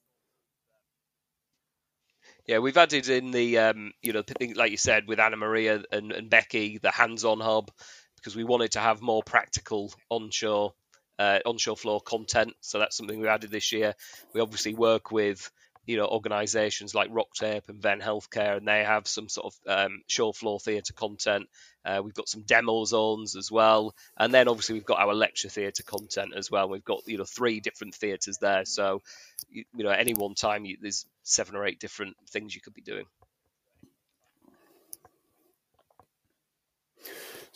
Yeah, 2.47 2.59
we've 2.59 2.77
added 2.77 3.09
in 3.09 3.31
the 3.31 3.59
um, 3.59 3.93
you 4.03 4.15
know 4.15 4.23
like 4.55 4.71
you 4.71 4.77
said 4.79 5.07
with 5.07 5.21
Anna 5.21 5.37
Maria 5.37 5.83
and, 5.93 6.13
and 6.13 6.31
Becky 6.31 6.79
the 6.79 6.91
hands-on 6.91 7.41
hub 7.41 7.71
because 8.17 8.35
we 8.35 8.45
wanted 8.45 8.73
to 8.73 8.81
have 8.81 9.03
more 9.03 9.23
practical 9.23 9.93
onshore 10.09 10.73
uh, 11.19 11.41
onshore 11.45 11.77
floor 11.77 12.01
content. 12.01 12.55
So 12.61 12.79
that's 12.79 12.97
something 12.97 13.21
we 13.21 13.29
added 13.29 13.51
this 13.51 13.71
year. 13.71 13.95
We 14.33 14.41
obviously 14.41 14.75
work 14.75 15.11
with 15.11 15.51
you 15.87 15.97
know 15.97 16.07
organisations 16.07 16.95
like 16.95 17.11
Rocktape 17.11 17.69
and 17.69 17.81
Venn 17.81 18.01
Healthcare, 18.01 18.57
and 18.57 18.67
they 18.67 18.85
have 18.85 19.07
some 19.07 19.29
sort 19.29 19.55
of 19.55 19.87
um, 19.87 20.03
show 20.07 20.33
floor 20.33 20.59
theatre 20.61 20.93
content. 20.93 21.49
Uh, 21.85 22.01
we've 22.03 22.15
got 22.15 22.29
some 22.29 22.43
demo 22.43 22.85
zones 22.85 23.37
as 23.37 23.51
well, 23.51 23.95
and 24.17 24.33
then 24.33 24.49
obviously 24.49 24.75
we've 24.75 24.85
got 24.85 25.01
our 25.01 25.15
lecture 25.15 25.49
theatre 25.49 25.83
content 25.83 26.33
as 26.37 26.51
well. 26.51 26.69
We've 26.69 26.85
got 26.85 27.03
you 27.07 27.19
know 27.19 27.25
three 27.25 27.61
different 27.61 27.95
theatres 27.95 28.39
there, 28.39 28.65
so 28.65 29.03
you, 29.51 29.65
you 29.75 29.85
know 29.85 29.91
at 29.91 30.01
any 30.01 30.15
one 30.15 30.35
time 30.35 30.65
you, 30.65 30.79
there's 30.81 31.07
seven 31.23 31.57
or 31.57 31.67
eight 31.67 31.81
different 31.81 32.17
things 32.31 32.55
you 32.55 32.61
could 32.61 32.75
be 32.75 32.83
doing. 32.83 33.05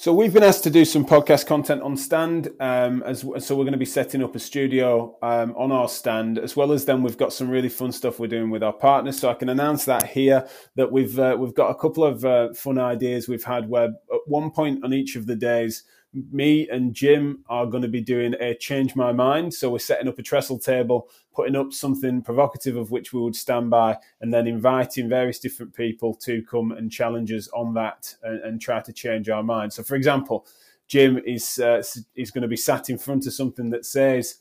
So 0.01 0.15
we've 0.15 0.33
been 0.33 0.45
asked 0.45 0.63
to 0.63 0.71
do 0.71 0.85
some 0.85 1.05
podcast 1.05 1.47
content 1.47 1.83
on 1.83 1.97
stand, 1.97 2.51
um, 2.61 3.03
as 3.03 3.23
so 3.23 3.57
we're 3.57 3.65
going 3.65 3.73
to 3.73 3.79
be 3.79 3.85
setting 3.85 4.23
up 4.23 4.37
a 4.37 4.39
studio 4.39 5.19
um, 5.23 5.53
on 5.57 5.73
our 5.73 5.89
stand, 5.89 6.39
as 6.39 6.55
well 6.55 6.71
as 6.71 6.85
then 6.85 7.03
we've 7.03 7.17
got 7.17 7.33
some 7.33 7.51
really 7.51 7.69
fun 7.69 7.91
stuff 7.91 8.21
we're 8.21 8.29
doing 8.29 8.49
with 8.49 8.63
our 8.63 8.73
partners. 8.73 9.19
So 9.19 9.29
I 9.29 9.35
can 9.35 9.49
announce 9.49 9.85
that 9.87 10.07
here 10.07 10.47
that 10.77 10.93
we've 10.93 11.19
uh, 11.19 11.37
we've 11.37 11.53
got 11.53 11.71
a 11.71 11.75
couple 11.75 12.05
of 12.05 12.25
uh, 12.25 12.55
fun 12.55 12.79
ideas 12.79 13.27
we've 13.27 13.43
had 13.43 13.69
where 13.69 13.87
at 13.87 14.21
one 14.27 14.53
point 14.53 14.85
on 14.85 14.93
each 14.93 15.17
of 15.17 15.27
the 15.27 15.35
days 15.35 15.83
me 16.13 16.69
and 16.69 16.95
Jim 16.95 17.45
are 17.49 17.67
going 17.67 17.83
to 17.83 17.89
be 17.89 18.01
doing 18.01 18.35
a 18.41 18.55
change 18.55 18.97
my 18.97 19.13
mind. 19.13 19.53
So 19.53 19.71
we're 19.71 19.79
setting 19.79 20.09
up 20.09 20.19
a 20.19 20.23
trestle 20.23 20.59
table, 20.59 21.09
putting 21.35 21.57
up 21.57 21.73
something 21.73 22.23
provocative 22.23 22.77
of 22.77 22.91
which 22.91 23.13
we 23.13 23.21
would 23.21 23.37
stand 23.37 23.71
by, 23.71 23.99
and 24.21 24.33
then 24.33 24.47
inviting 24.47 25.09
various 25.09 25.39
different 25.39 25.75
people 25.75 26.15
to 26.15 26.43
come 26.43 26.73
and 26.73 26.91
challenge 26.91 27.31
us 27.33 27.49
on 27.49 27.75
that 27.75 28.15
and, 28.23 28.41
and 28.43 28.61
try 28.61 28.81
to 28.81 28.93
change 28.93 29.29
our 29.29 29.43
mind. 29.43 29.73
So, 29.73 29.83
for 29.83 29.97
example, 29.97 30.47
Jim 30.87 31.19
is 31.27 31.59
uh, 31.59 31.83
is 32.15 32.31
going 32.31 32.43
to 32.43 32.49
be 32.49 32.57
sat 32.57 32.89
in 32.89 32.97
front 32.97 33.27
of 33.27 33.35
something 33.35 33.69
that 33.71 33.85
says, 33.85 34.37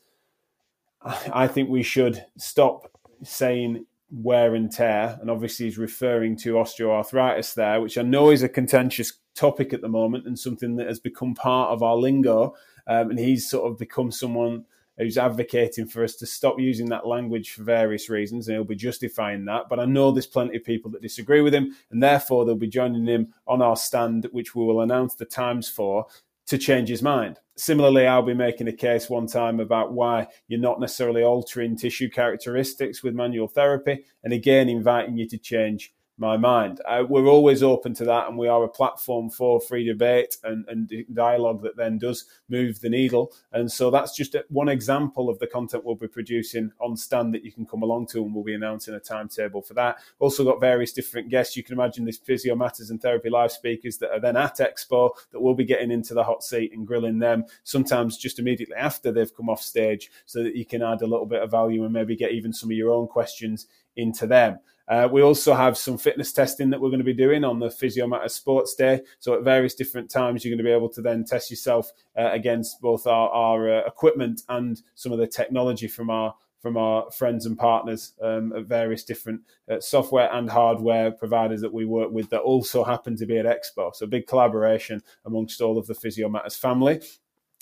"I 1.03 1.47
think 1.47 1.69
we 1.69 1.83
should 1.83 2.25
stop 2.37 2.89
saying 3.23 3.85
wear 4.09 4.55
and 4.55 4.71
tear," 4.71 5.17
and 5.19 5.29
obviously 5.29 5.65
he's 5.65 5.77
referring 5.77 6.37
to 6.37 6.53
osteoarthritis 6.53 7.53
there, 7.55 7.81
which 7.81 7.97
I 7.97 8.03
know 8.03 8.29
is 8.29 8.43
a 8.43 8.49
contentious 8.49 9.11
topic 9.37 9.71
at 9.73 9.81
the 9.81 9.87
moment 9.87 10.25
and 10.25 10.37
something 10.37 10.75
that 10.75 10.87
has 10.87 10.99
become 10.99 11.35
part 11.35 11.71
of 11.71 11.83
our 11.83 11.95
lingo. 11.95 12.55
Um, 12.87 13.11
and 13.11 13.19
he's 13.19 13.49
sort 13.49 13.71
of 13.71 13.77
become 13.77 14.11
someone 14.11 14.65
who's 14.97 15.17
advocating 15.17 15.85
for 15.85 16.03
us 16.03 16.15
to 16.15 16.25
stop 16.25 16.59
using 16.59 16.89
that 16.89 17.05
language 17.05 17.51
for 17.51 17.63
various 17.63 18.09
reasons, 18.09 18.47
and 18.47 18.55
he'll 18.55 18.63
be 18.63 18.75
justifying 18.75 19.45
that. 19.45 19.69
But 19.69 19.79
I 19.79 19.85
know 19.85 20.11
there's 20.11 20.25
plenty 20.25 20.57
of 20.57 20.63
people 20.63 20.89
that 20.91 21.01
disagree 21.01 21.41
with 21.41 21.53
him, 21.53 21.75
and 21.91 22.01
therefore 22.01 22.45
they'll 22.45 22.55
be 22.55 22.67
joining 22.67 23.05
him 23.05 23.33
on 23.45 23.61
our 23.61 23.75
stand, 23.75 24.27
which 24.31 24.55
we 24.55 24.65
will 24.65 24.81
announce 24.81 25.13
the 25.13 25.25
times 25.25 25.69
for, 25.69 26.07
to 26.47 26.57
change 26.57 26.89
his 26.89 27.03
mind. 27.03 27.39
Similarly, 27.57 28.07
I'll 28.07 28.23
be 28.23 28.33
making 28.33 28.67
a 28.67 28.73
case 28.73 29.09
one 29.09 29.27
time 29.27 29.59
about 29.59 29.93
why 29.93 30.27
you're 30.47 30.59
not 30.59 30.79
necessarily 30.79 31.23
altering 31.23 31.75
tissue 31.75 32.09
characteristics 32.09 33.03
with 33.03 33.13
manual 33.13 33.47
therapy, 33.47 34.05
and 34.23 34.33
again, 34.33 34.69
inviting 34.69 35.17
you 35.17 35.27
to 35.27 35.37
change 35.37 35.93
my 36.17 36.35
mind. 36.35 36.81
Uh, 36.85 37.03
we're 37.07 37.27
always 37.27 37.61
open 37.61 37.93
to 37.93 38.05
that, 38.05 38.27
and 38.27 38.37
we 38.37 38.47
are 38.47 38.63
a 38.63 38.69
platform 38.69 39.29
for 39.29 39.61
free 39.61 39.85
debate 39.85 40.37
and, 40.43 40.65
and 40.67 40.91
dialogue 41.13 41.61
that 41.61 41.77
then 41.77 41.97
does 41.97 42.25
move 42.49 42.79
the 42.79 42.89
needle. 42.89 43.31
And 43.51 43.71
so 43.71 43.91
that's 43.91 44.15
just 44.15 44.35
one 44.49 44.69
example 44.69 45.29
of 45.29 45.37
the 45.39 45.47
content 45.47 45.85
we'll 45.85 45.95
be 45.95 46.07
producing 46.07 46.71
on 46.81 46.97
stand 46.97 47.33
that 47.33 47.43
you 47.43 47.51
can 47.51 47.65
come 47.65 47.83
along 47.83 48.07
to, 48.07 48.23
and 48.23 48.33
we'll 48.33 48.43
be 48.43 48.55
announcing 48.55 48.95
a 48.95 48.99
timetable 48.99 49.61
for 49.61 49.75
that. 49.75 49.97
Also 50.19 50.43
got 50.43 50.59
various 50.59 50.91
different 50.91 51.29
guests. 51.29 51.55
You 51.55 51.63
can 51.63 51.73
imagine 51.73 52.05
these 52.05 52.17
physio 52.17 52.55
matters 52.55 52.89
and 52.89 53.01
therapy 53.01 53.29
live 53.29 53.51
speakers 53.51 53.97
that 53.99 54.11
are 54.11 54.19
then 54.19 54.37
at 54.37 54.57
Expo 54.57 55.11
that 55.31 55.39
we'll 55.39 55.53
be 55.53 55.65
getting 55.65 55.91
into 55.91 56.13
the 56.13 56.23
hot 56.23 56.43
seat 56.43 56.73
and 56.73 56.87
grilling 56.87 57.19
them. 57.19 57.45
Sometimes 57.63 58.17
just 58.17 58.39
immediately 58.39 58.75
after 58.75 59.11
they've 59.11 59.35
come 59.35 59.49
off 59.49 59.61
stage, 59.61 60.09
so 60.25 60.41
that 60.41 60.55
you 60.55 60.65
can 60.65 60.81
add 60.81 61.01
a 61.01 61.07
little 61.07 61.25
bit 61.27 61.43
of 61.43 61.51
value 61.51 61.83
and 61.83 61.93
maybe 61.93 62.15
get 62.15 62.31
even 62.31 62.51
some 62.51 62.71
of 62.71 62.77
your 62.77 62.91
own 62.91 63.07
questions 63.07 63.67
into 63.95 64.25
them. 64.25 64.59
Uh, 64.87 65.07
we 65.11 65.21
also 65.21 65.53
have 65.53 65.77
some 65.77 65.97
fitness 65.97 66.31
testing 66.31 66.69
that 66.69 66.79
we're 66.79 66.89
going 66.89 66.99
to 66.99 67.03
be 67.03 67.13
doing 67.13 67.43
on 67.43 67.59
the 67.59 67.69
Physio 67.69 68.07
Matter 68.07 68.29
Sports 68.29 68.75
Day. 68.75 69.01
So 69.19 69.33
at 69.33 69.43
various 69.43 69.75
different 69.75 70.09
times, 70.09 70.43
you're 70.43 70.51
going 70.51 70.63
to 70.65 70.69
be 70.69 70.75
able 70.75 70.89
to 70.89 71.01
then 71.01 71.25
test 71.25 71.49
yourself 71.49 71.91
uh, 72.17 72.29
against 72.31 72.81
both 72.81 73.05
our, 73.05 73.29
our 73.29 73.79
uh, 73.79 73.87
equipment 73.87 74.41
and 74.49 74.81
some 74.95 75.11
of 75.11 75.19
the 75.19 75.27
technology 75.27 75.87
from 75.87 76.09
our 76.09 76.35
from 76.59 76.75
our 76.75 77.09
friends 77.11 77.45
and 77.45 77.57
partners 77.57 78.13
um, 78.21 78.51
at 78.53 78.65
various 78.65 79.03
different 79.03 79.41
uh, 79.69 79.79
software 79.79 80.29
and 80.33 80.49
hardware 80.49 81.11
providers 81.11 81.61
that 81.61 81.71
we 81.71 81.85
work 81.85 82.11
with 82.11 82.29
that 82.31 82.41
also 82.41 82.83
happen 82.83 83.15
to 83.15 83.27
be 83.27 83.37
at 83.37 83.45
Expo. 83.45 83.93
So 83.95 84.07
big 84.07 84.25
collaboration 84.25 85.03
amongst 85.25 85.61
all 85.61 85.77
of 85.77 85.85
the 85.85 85.93
Physio 85.93 86.29
Matters 86.29 86.55
family. 86.55 87.01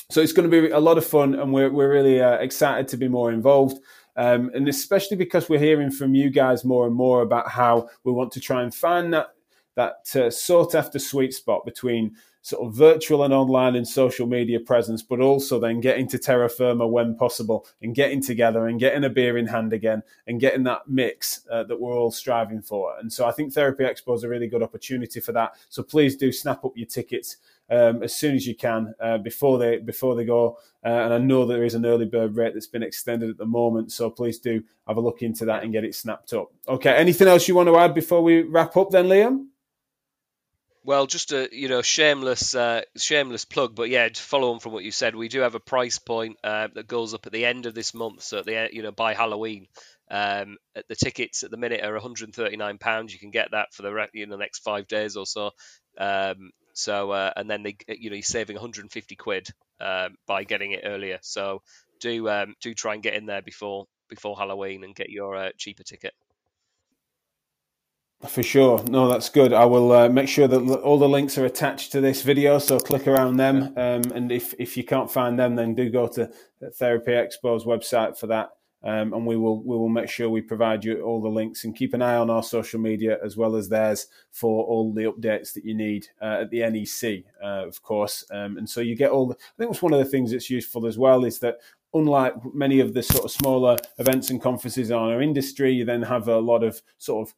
So 0.09 0.21
it's 0.21 0.33
going 0.33 0.49
to 0.49 0.61
be 0.61 0.69
a 0.69 0.79
lot 0.79 0.97
of 0.97 1.05
fun, 1.05 1.35
and 1.35 1.53
we're 1.53 1.71
we're 1.71 1.91
really 1.91 2.21
uh, 2.21 2.35
excited 2.35 2.87
to 2.89 2.97
be 2.97 3.07
more 3.07 3.31
involved. 3.31 3.79
Um, 4.17 4.49
and 4.53 4.69
especially 4.69 5.17
because 5.17 5.49
we're 5.49 5.59
hearing 5.59 5.91
from 5.91 6.15
you 6.15 6.29
guys 6.29 6.63
more 6.63 6.87
and 6.87 6.95
more 6.95 7.21
about 7.21 7.49
how 7.49 7.89
we 8.05 8.13
want 8.13 8.31
to 8.33 8.39
try 8.39 8.63
and 8.63 8.73
find 8.73 9.13
that 9.13 9.27
that 9.75 10.15
uh, 10.15 10.29
sought 10.29 10.73
after 10.73 10.99
sweet 10.99 11.33
spot 11.33 11.65
between 11.65 12.15
sort 12.45 12.63
of 12.63 12.75
virtual 12.75 13.23
and 13.23 13.33
online 13.33 13.75
and 13.75 13.87
social 13.87 14.27
media 14.27 14.59
presence, 14.59 15.01
but 15.01 15.19
also 15.19 15.59
then 15.59 15.81
getting 15.81 16.07
to 16.07 16.19
terra 16.19 16.47
firma 16.47 16.87
when 16.87 17.15
possible 17.15 17.65
and 17.81 17.95
getting 17.95 18.21
together 18.21 18.67
and 18.67 18.79
getting 18.79 19.03
a 19.03 19.09
beer 19.09 19.35
in 19.35 19.47
hand 19.47 19.73
again 19.73 20.03
and 20.27 20.39
getting 20.39 20.61
that 20.61 20.87
mix 20.87 21.41
uh, 21.51 21.63
that 21.63 21.81
we're 21.81 21.97
all 21.97 22.11
striving 22.11 22.61
for. 22.61 22.99
And 22.99 23.11
so 23.11 23.25
I 23.25 23.31
think 23.31 23.51
Therapy 23.51 23.83
Expo 23.83 24.15
is 24.15 24.23
a 24.23 24.29
really 24.29 24.45
good 24.45 24.61
opportunity 24.61 25.19
for 25.19 25.31
that. 25.31 25.53
So 25.69 25.81
please 25.81 26.15
do 26.15 26.31
snap 26.31 26.63
up 26.63 26.73
your 26.75 26.85
tickets 26.85 27.37
um, 27.71 28.03
as 28.03 28.15
soon 28.15 28.35
as 28.35 28.45
you 28.45 28.53
can 28.53 28.93
uh, 28.99 29.17
before 29.17 29.57
they 29.57 29.77
before 29.77 30.13
they 30.13 30.23
go. 30.23 30.59
Uh, 30.85 30.89
and 30.89 31.15
I 31.15 31.17
know 31.17 31.47
there 31.47 31.63
is 31.63 31.73
an 31.73 31.83
early 31.83 32.05
bird 32.05 32.35
rate 32.35 32.53
that's 32.53 32.67
been 32.67 32.83
extended 32.83 33.27
at 33.27 33.39
the 33.39 33.47
moment, 33.47 33.91
so 33.91 34.11
please 34.11 34.37
do 34.37 34.63
have 34.87 34.97
a 34.97 35.01
look 35.01 35.23
into 35.23 35.45
that 35.45 35.63
and 35.63 35.73
get 35.73 35.83
it 35.83 35.95
snapped 35.95 36.31
up. 36.33 36.51
Okay, 36.67 36.93
anything 36.93 37.27
else 37.27 37.47
you 37.47 37.55
want 37.55 37.69
to 37.69 37.77
add 37.77 37.95
before 37.95 38.21
we 38.21 38.43
wrap 38.43 38.77
up, 38.77 38.91
then, 38.91 39.05
Liam? 39.05 39.47
Well, 40.85 41.07
just 41.07 41.31
a 41.31 41.49
you 41.51 41.67
know 41.67 41.81
shameless 41.81 42.53
uh, 42.53 42.81
shameless 42.95 43.43
plug, 43.43 43.73
but 43.73 43.89
yeah, 43.89 44.07
to 44.07 44.21
follow 44.21 44.53
on 44.53 44.59
from 44.59 44.71
what 44.71 44.83
you 44.83 44.91
said, 44.91 45.15
we 45.15 45.29
do 45.29 45.39
have 45.39 45.55
a 45.55 45.59
price 45.59 45.97
point 45.97 46.37
uh, 46.43 46.67
that 46.75 46.85
goes 46.85 47.15
up 47.15 47.25
at 47.25 47.31
the 47.31 47.43
end 47.43 47.65
of 47.65 47.73
this 47.73 47.95
month. 47.95 48.21
So 48.21 48.37
at 48.37 48.45
the 48.45 48.69
you 48.71 48.83
know 48.83 48.91
by 48.91 49.15
Halloween, 49.15 49.65
um, 50.11 50.57
the 50.87 50.95
tickets 50.95 51.41
at 51.41 51.49
the 51.49 51.57
minute 51.57 51.83
are 51.83 51.93
139 51.93 52.77
pounds. 52.77 53.11
You 53.11 53.17
can 53.17 53.31
get 53.31 53.49
that 53.49 53.73
for 53.73 53.81
the 53.81 54.07
you 54.13 54.27
know, 54.27 54.35
next 54.35 54.59
five 54.59 54.87
days 54.87 55.15
or 55.15 55.25
so. 55.25 55.49
Um, 55.97 56.51
so 56.73 57.09
uh, 57.09 57.31
and 57.35 57.49
then 57.49 57.63
they 57.63 57.77
you 57.87 58.11
know 58.11 58.15
you're 58.15 58.21
saving 58.21 58.55
150 58.55 59.15
quid 59.15 59.47
um, 59.81 60.17
by 60.27 60.43
getting 60.43 60.73
it 60.73 60.81
earlier. 60.85 61.17
So 61.23 61.63
do 61.99 62.29
um, 62.29 62.53
do 62.61 62.75
try 62.75 62.93
and 62.93 63.01
get 63.01 63.15
in 63.15 63.25
there 63.25 63.41
before 63.41 63.87
before 64.07 64.37
Halloween 64.37 64.83
and 64.83 64.93
get 64.93 65.09
your 65.09 65.35
uh, 65.35 65.49
cheaper 65.57 65.83
ticket. 65.83 66.13
For 68.27 68.43
sure. 68.43 68.83
No, 68.85 69.07
that's 69.07 69.29
good. 69.29 69.53
I 69.53 69.65
will 69.65 69.91
uh, 69.91 70.09
make 70.09 70.27
sure 70.27 70.47
that 70.47 70.57
all 70.57 70.97
the 70.97 71.07
links 71.07 71.37
are 71.37 71.45
attached 71.45 71.91
to 71.91 72.01
this 72.01 72.21
video, 72.21 72.57
so 72.59 72.79
click 72.79 73.07
around 73.07 73.37
them. 73.37 73.73
Um, 73.77 74.01
and 74.13 74.31
if, 74.31 74.55
if 74.57 74.77
you 74.77 74.83
can't 74.83 75.11
find 75.11 75.37
them, 75.37 75.55
then 75.55 75.75
do 75.75 75.89
go 75.89 76.07
to 76.07 76.31
Therapy 76.73 77.11
Expo's 77.11 77.65
website 77.65 78.17
for 78.17 78.27
that 78.27 78.51
um, 78.85 79.13
and 79.13 79.25
we 79.25 79.35
will 79.35 79.63
we 79.63 79.75
will 79.75 79.89
make 79.89 80.09
sure 80.09 80.29
we 80.29 80.41
provide 80.41 80.85
you 80.85 81.01
all 81.01 81.19
the 81.19 81.27
links 81.27 81.63
and 81.63 81.75
keep 81.75 81.95
an 81.95 82.03
eye 82.03 82.17
on 82.17 82.29
our 82.29 82.43
social 82.43 82.79
media 82.79 83.17
as 83.23 83.35
well 83.35 83.55
as 83.55 83.67
theirs 83.67 84.07
for 84.31 84.63
all 84.63 84.93
the 84.93 85.05
updates 85.05 85.53
that 85.53 85.65
you 85.65 85.73
need 85.73 86.07
uh, 86.21 86.41
at 86.41 86.51
the 86.51 86.59
NEC, 86.59 87.23
uh, 87.43 87.67
of 87.67 87.81
course. 87.81 88.23
Um, 88.29 88.57
and 88.57 88.69
so 88.69 88.81
you 88.81 88.95
get 88.95 89.09
all. 89.09 89.27
The, 89.27 89.33
I 89.33 89.57
think 89.57 89.71
it's 89.71 89.81
one 89.81 89.93
of 89.93 89.99
the 89.99 90.05
things 90.05 90.31
that's 90.31 90.51
useful 90.51 90.85
as 90.85 90.99
well 90.99 91.25
is 91.25 91.39
that 91.39 91.57
unlike 91.95 92.35
many 92.53 92.79
of 92.79 92.93
the 92.93 93.01
sort 93.01 93.25
of 93.25 93.31
smaller 93.31 93.75
events 93.97 94.29
and 94.29 94.41
conferences 94.41 94.91
in 94.91 94.95
our 94.95 95.19
industry, 95.19 95.73
you 95.73 95.83
then 95.83 96.03
have 96.03 96.27
a 96.27 96.37
lot 96.37 96.63
of 96.63 96.81
sort 96.99 97.27
of 97.27 97.33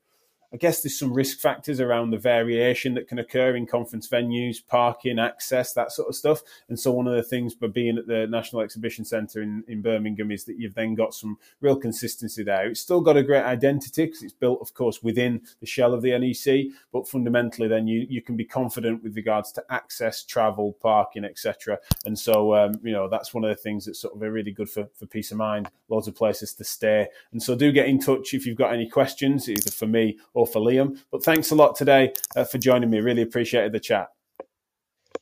I 0.53 0.57
guess 0.57 0.81
there's 0.81 0.97
some 0.97 1.13
risk 1.13 1.39
factors 1.39 1.81
around 1.81 2.11
the 2.11 2.17
variation 2.17 2.93
that 2.93 3.07
can 3.07 3.19
occur 3.19 3.55
in 3.55 3.65
conference 3.65 4.07
venues, 4.07 4.65
parking, 4.65 5.19
access, 5.19 5.73
that 5.73 5.91
sort 5.91 6.07
of 6.07 6.15
stuff. 6.15 6.41
And 6.69 6.79
so, 6.79 6.91
one 6.91 7.07
of 7.07 7.15
the 7.15 7.23
things 7.23 7.53
by 7.53 7.67
being 7.67 7.97
at 7.97 8.07
the 8.07 8.27
National 8.27 8.61
Exhibition 8.61 9.03
Centre 9.03 9.41
in, 9.41 9.65
in 9.67 9.81
Birmingham 9.81 10.31
is 10.31 10.45
that 10.45 10.57
you've 10.57 10.75
then 10.75 10.95
got 10.95 11.13
some 11.13 11.37
real 11.59 11.75
consistency 11.75 12.43
there. 12.43 12.69
It's 12.69 12.79
still 12.79 13.01
got 13.01 13.17
a 13.17 13.23
great 13.23 13.43
identity 13.43 14.05
because 14.05 14.23
it's 14.23 14.33
built, 14.33 14.61
of 14.61 14.73
course, 14.73 15.03
within 15.03 15.41
the 15.59 15.65
shell 15.65 15.93
of 15.93 16.01
the 16.01 16.17
NEC, 16.17 16.73
but 16.93 17.07
fundamentally, 17.07 17.67
then 17.67 17.87
you, 17.87 18.07
you 18.09 18.21
can 18.21 18.37
be 18.37 18.45
confident 18.45 19.03
with 19.03 19.17
regards 19.17 19.51
to 19.53 19.63
access, 19.69 20.23
travel, 20.23 20.77
parking, 20.81 21.25
etc. 21.25 21.77
And 22.05 22.17
so, 22.17 22.55
um, 22.55 22.73
you 22.83 22.93
know, 22.93 23.09
that's 23.09 23.33
one 23.33 23.43
of 23.43 23.49
the 23.49 23.61
things 23.61 23.85
that's 23.85 23.99
sort 23.99 24.15
of 24.15 24.21
really 24.21 24.51
good 24.51 24.69
for, 24.69 24.87
for 24.93 25.07
peace 25.07 25.31
of 25.31 25.37
mind, 25.37 25.69
loads 25.89 26.07
of 26.07 26.15
places 26.15 26.53
to 26.53 26.63
stay. 26.63 27.07
And 27.33 27.43
so, 27.43 27.53
do 27.53 27.73
get 27.73 27.87
in 27.87 27.99
touch 27.99 28.33
if 28.33 28.45
you've 28.45 28.57
got 28.57 28.73
any 28.73 28.87
questions, 28.87 29.49
either 29.49 29.71
for 29.71 29.87
me 29.87 30.17
or 30.37 30.45
for 30.45 30.61
Liam. 30.61 30.99
But 31.11 31.23
thanks 31.23 31.49
a 31.49 31.55
lot 31.55 31.75
today 31.75 32.13
uh, 32.35 32.43
for 32.43 32.59
joining 32.59 32.91
me. 32.91 32.99
Really 32.99 33.23
appreciated 33.23 33.71
the 33.71 33.79
chat. 33.79 34.09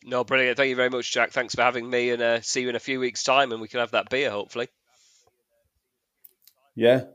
No, 0.04 0.26
brilliant. 0.26 0.58
Thank 0.58 0.70
you 0.70 0.76
very 0.76 0.90
much, 0.90 1.12
Jack. 1.12 1.32
Thanks 1.32 1.56
for 1.56 1.62
having 1.62 1.90
me, 1.90 2.12
and 2.12 2.22
uh, 2.22 2.42
see 2.42 2.62
you 2.62 2.70
in 2.70 2.76
a 2.76 2.80
few 2.80 3.00
weeks' 3.00 3.24
time, 3.24 3.54
and 3.54 3.62
we 3.62 3.70
can 3.70 3.80
have 3.80 3.92
that 3.92 4.10
beer, 4.10 4.30
hopefully. 4.30 4.68
Yeah, 6.76 7.06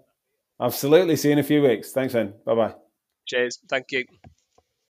absolutely. 0.59 1.17
See 1.17 1.29
you 1.29 1.35
in 1.35 1.39
a 1.39 1.45
few 1.45 1.63
weeks. 1.63 1.93
Thanks, 1.93 2.15
then. 2.15 2.33
Bye 2.47 2.55
bye. 2.55 2.75
Cheers. 3.27 3.61
Thank 3.69 3.93
you. 3.93 4.05